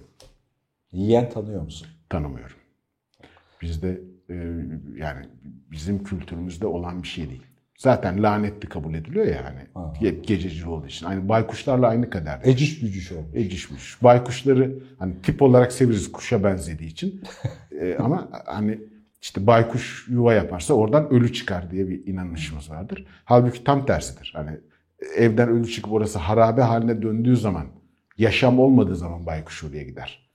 Yiyen 0.92 1.30
tanıyor 1.30 1.62
musun? 1.62 1.88
Tanımıyorum. 2.08 2.56
Bizde 3.62 4.00
e, 4.30 4.34
yani 4.96 5.26
bizim 5.70 6.04
kültürümüzde 6.04 6.66
olan 6.66 7.02
bir 7.02 7.08
şey 7.08 7.28
değil. 7.28 7.42
Zaten 7.78 8.22
lanetli 8.22 8.68
kabul 8.68 8.94
ediliyor 8.94 9.26
ya 9.26 9.44
hani 9.44 10.22
gececi 10.22 10.68
olduğu 10.68 10.86
için. 10.86 11.06
Aynı 11.06 11.28
baykuşlarla 11.28 11.86
aynı 11.88 12.10
kadar. 12.10 12.40
Eciş 12.44 12.82
bücüş 12.82 13.12
olmuş. 13.12 13.30
Eciş 13.34 13.70
bücüş. 13.70 14.02
Baykuşları 14.02 14.78
hani 14.98 15.22
tip 15.22 15.42
olarak 15.42 15.72
severiz 15.72 16.12
kuşa 16.12 16.44
benzediği 16.44 16.90
için. 16.90 17.22
e, 17.80 17.96
ama 17.96 18.28
hani 18.46 18.80
işte 19.22 19.46
baykuş 19.46 20.06
yuva 20.08 20.34
yaparsa 20.34 20.74
oradan 20.74 21.10
ölü 21.10 21.32
çıkar 21.32 21.70
diye 21.70 21.88
bir 21.88 22.06
inanışımız 22.06 22.70
vardır. 22.70 23.06
Halbuki 23.24 23.64
tam 23.64 23.86
tersidir. 23.86 24.32
Hani 24.36 24.50
evden 25.16 25.48
ölü 25.48 25.70
çıkıp 25.70 25.92
orası 25.92 26.18
harabe 26.18 26.62
haline 26.62 27.02
döndüğü 27.02 27.36
zaman, 27.36 27.66
yaşam 28.18 28.58
olmadığı 28.58 28.96
zaman 28.96 29.26
baykuş 29.26 29.64
oraya 29.64 29.82
gider. 29.82 30.30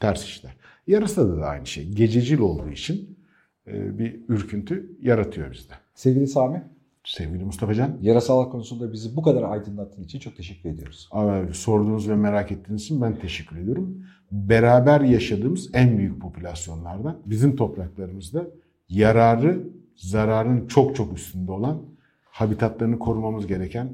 Ters 0.00 0.24
işler. 0.24 0.56
Yarasa 0.86 1.36
da 1.36 1.46
aynı 1.46 1.66
şey. 1.66 1.88
Gececil 1.88 2.38
olduğu 2.38 2.70
için 2.70 3.18
e, 3.66 3.98
bir 3.98 4.20
ürküntü 4.28 4.96
yaratıyor 5.00 5.52
bizde. 5.52 5.74
Sevgili 5.94 6.26
Sami, 6.26 6.62
Sevgili 7.04 7.44
Mustafa 7.44 7.74
Can. 7.74 7.98
Yarasalar 8.00 8.50
konusunda 8.50 8.92
bizi 8.92 9.16
bu 9.16 9.22
kadar 9.22 9.42
aydınlattığın 9.42 10.02
için 10.02 10.18
çok 10.18 10.36
teşekkür 10.36 10.70
ediyoruz. 10.70 11.08
Abi, 11.12 11.54
sorduğunuz 11.54 12.08
ve 12.08 12.14
merak 12.14 12.52
ettiğiniz 12.52 12.82
için 12.82 13.02
ben 13.02 13.18
teşekkür 13.18 13.56
ediyorum. 13.56 14.06
Beraber 14.32 15.00
yaşadığımız 15.00 15.70
en 15.74 15.98
büyük 15.98 16.20
popülasyonlardan 16.20 17.18
bizim 17.26 17.56
topraklarımızda 17.56 18.46
yararı 18.88 19.68
zararın 19.96 20.66
çok 20.66 20.96
çok 20.96 21.18
üstünde 21.18 21.52
olan 21.52 21.82
habitatlarını 22.24 22.98
korumamız 22.98 23.46
gereken 23.46 23.92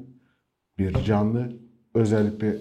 bir 0.79 0.95
canlı 1.05 1.53
özellikle 1.95 2.57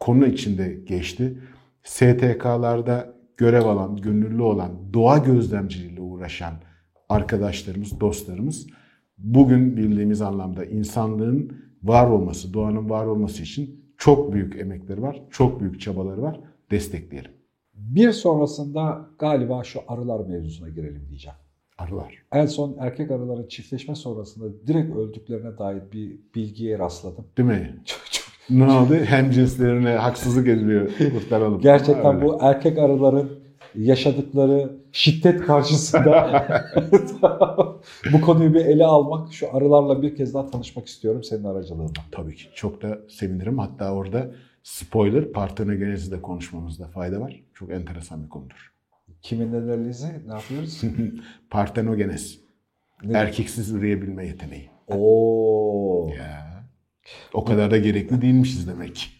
konu 0.00 0.26
içinde 0.26 0.80
geçti. 0.86 1.38
STK'larda 1.82 3.14
görev 3.36 3.64
alan, 3.64 3.96
gönüllü 3.96 4.42
olan, 4.42 4.70
doğa 4.92 5.18
gözlemciliğiyle 5.18 6.00
uğraşan 6.00 6.54
arkadaşlarımız, 7.08 8.00
dostlarımız 8.00 8.66
bugün 9.18 9.76
bildiğimiz 9.76 10.22
anlamda 10.22 10.64
insanlığın 10.64 11.52
var 11.82 12.10
olması, 12.10 12.54
doğanın 12.54 12.90
var 12.90 13.06
olması 13.06 13.42
için 13.42 13.84
çok 13.98 14.32
büyük 14.32 14.56
emekleri 14.56 15.02
var, 15.02 15.22
çok 15.30 15.60
büyük 15.60 15.80
çabaları 15.80 16.22
var. 16.22 16.40
Destekleyelim. 16.70 17.30
Bir 17.74 18.12
sonrasında 18.12 19.06
galiba 19.18 19.64
şu 19.64 19.80
arılar 19.88 20.26
mevzusuna 20.26 20.68
girelim 20.68 21.06
diyeceğim. 21.08 21.38
Arılar. 21.78 22.22
En 22.32 22.46
son 22.46 22.76
erkek 22.78 23.10
arıların 23.10 23.48
çiftleşme 23.48 23.94
sonrasında 23.94 24.66
direkt 24.66 24.96
öldüklerine 24.96 25.58
dair 25.58 25.82
bir 25.92 26.18
bilgiye 26.34 26.78
rastladım. 26.78 27.24
Değil 27.38 27.48
mi? 27.48 27.80
Çok, 27.84 28.00
çok. 28.10 28.24
Ne 28.50 28.64
oldu? 28.64 28.94
Hem 28.94 29.30
cinslerine 29.30 29.90
haksızlık 29.90 30.48
ediliyor. 30.48 30.90
Kurtaralım. 31.12 31.60
Gerçekten 31.60 32.22
bu 32.22 32.38
erkek 32.40 32.78
arıların 32.78 33.43
yaşadıkları 33.76 34.72
şiddet 34.92 35.46
karşısında 35.46 36.44
bu 38.12 38.20
konuyu 38.20 38.54
bir 38.54 38.66
ele 38.66 38.84
almak, 38.84 39.32
şu 39.32 39.56
arılarla 39.56 40.02
bir 40.02 40.16
kez 40.16 40.34
daha 40.34 40.50
tanışmak 40.50 40.86
istiyorum 40.86 41.24
senin 41.24 41.44
aracılığında. 41.44 42.00
Tabii 42.12 42.36
ki. 42.36 42.44
Çok 42.54 42.82
da 42.82 42.98
sevinirim. 43.08 43.58
Hatta 43.58 43.92
orada 43.92 44.30
spoiler 44.62 45.32
partenogenezi 45.32 46.10
de 46.10 46.22
konuşmamızda 46.22 46.86
fayda 46.86 47.20
var. 47.20 47.42
Çok 47.54 47.70
enteresan 47.70 48.24
bir 48.24 48.28
konudur. 48.28 48.72
Kimin 49.22 49.52
analizi? 49.52 50.06
Ne 50.26 50.32
yapıyoruz? 50.32 50.80
Partenogenez. 51.50 52.38
Ne? 53.04 53.18
Erkeksiz 53.18 53.70
üreyebilme 53.70 54.26
yeteneği. 54.26 54.70
Oo. 54.88 56.08
Ya. 56.18 56.64
O 57.32 57.44
kadar 57.44 57.70
da 57.70 57.78
gerekli 57.78 58.22
değilmişiz 58.22 58.68
demek. 58.68 59.10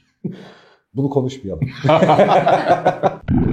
Bunu 0.94 1.10
konuşmayalım. 1.10 1.68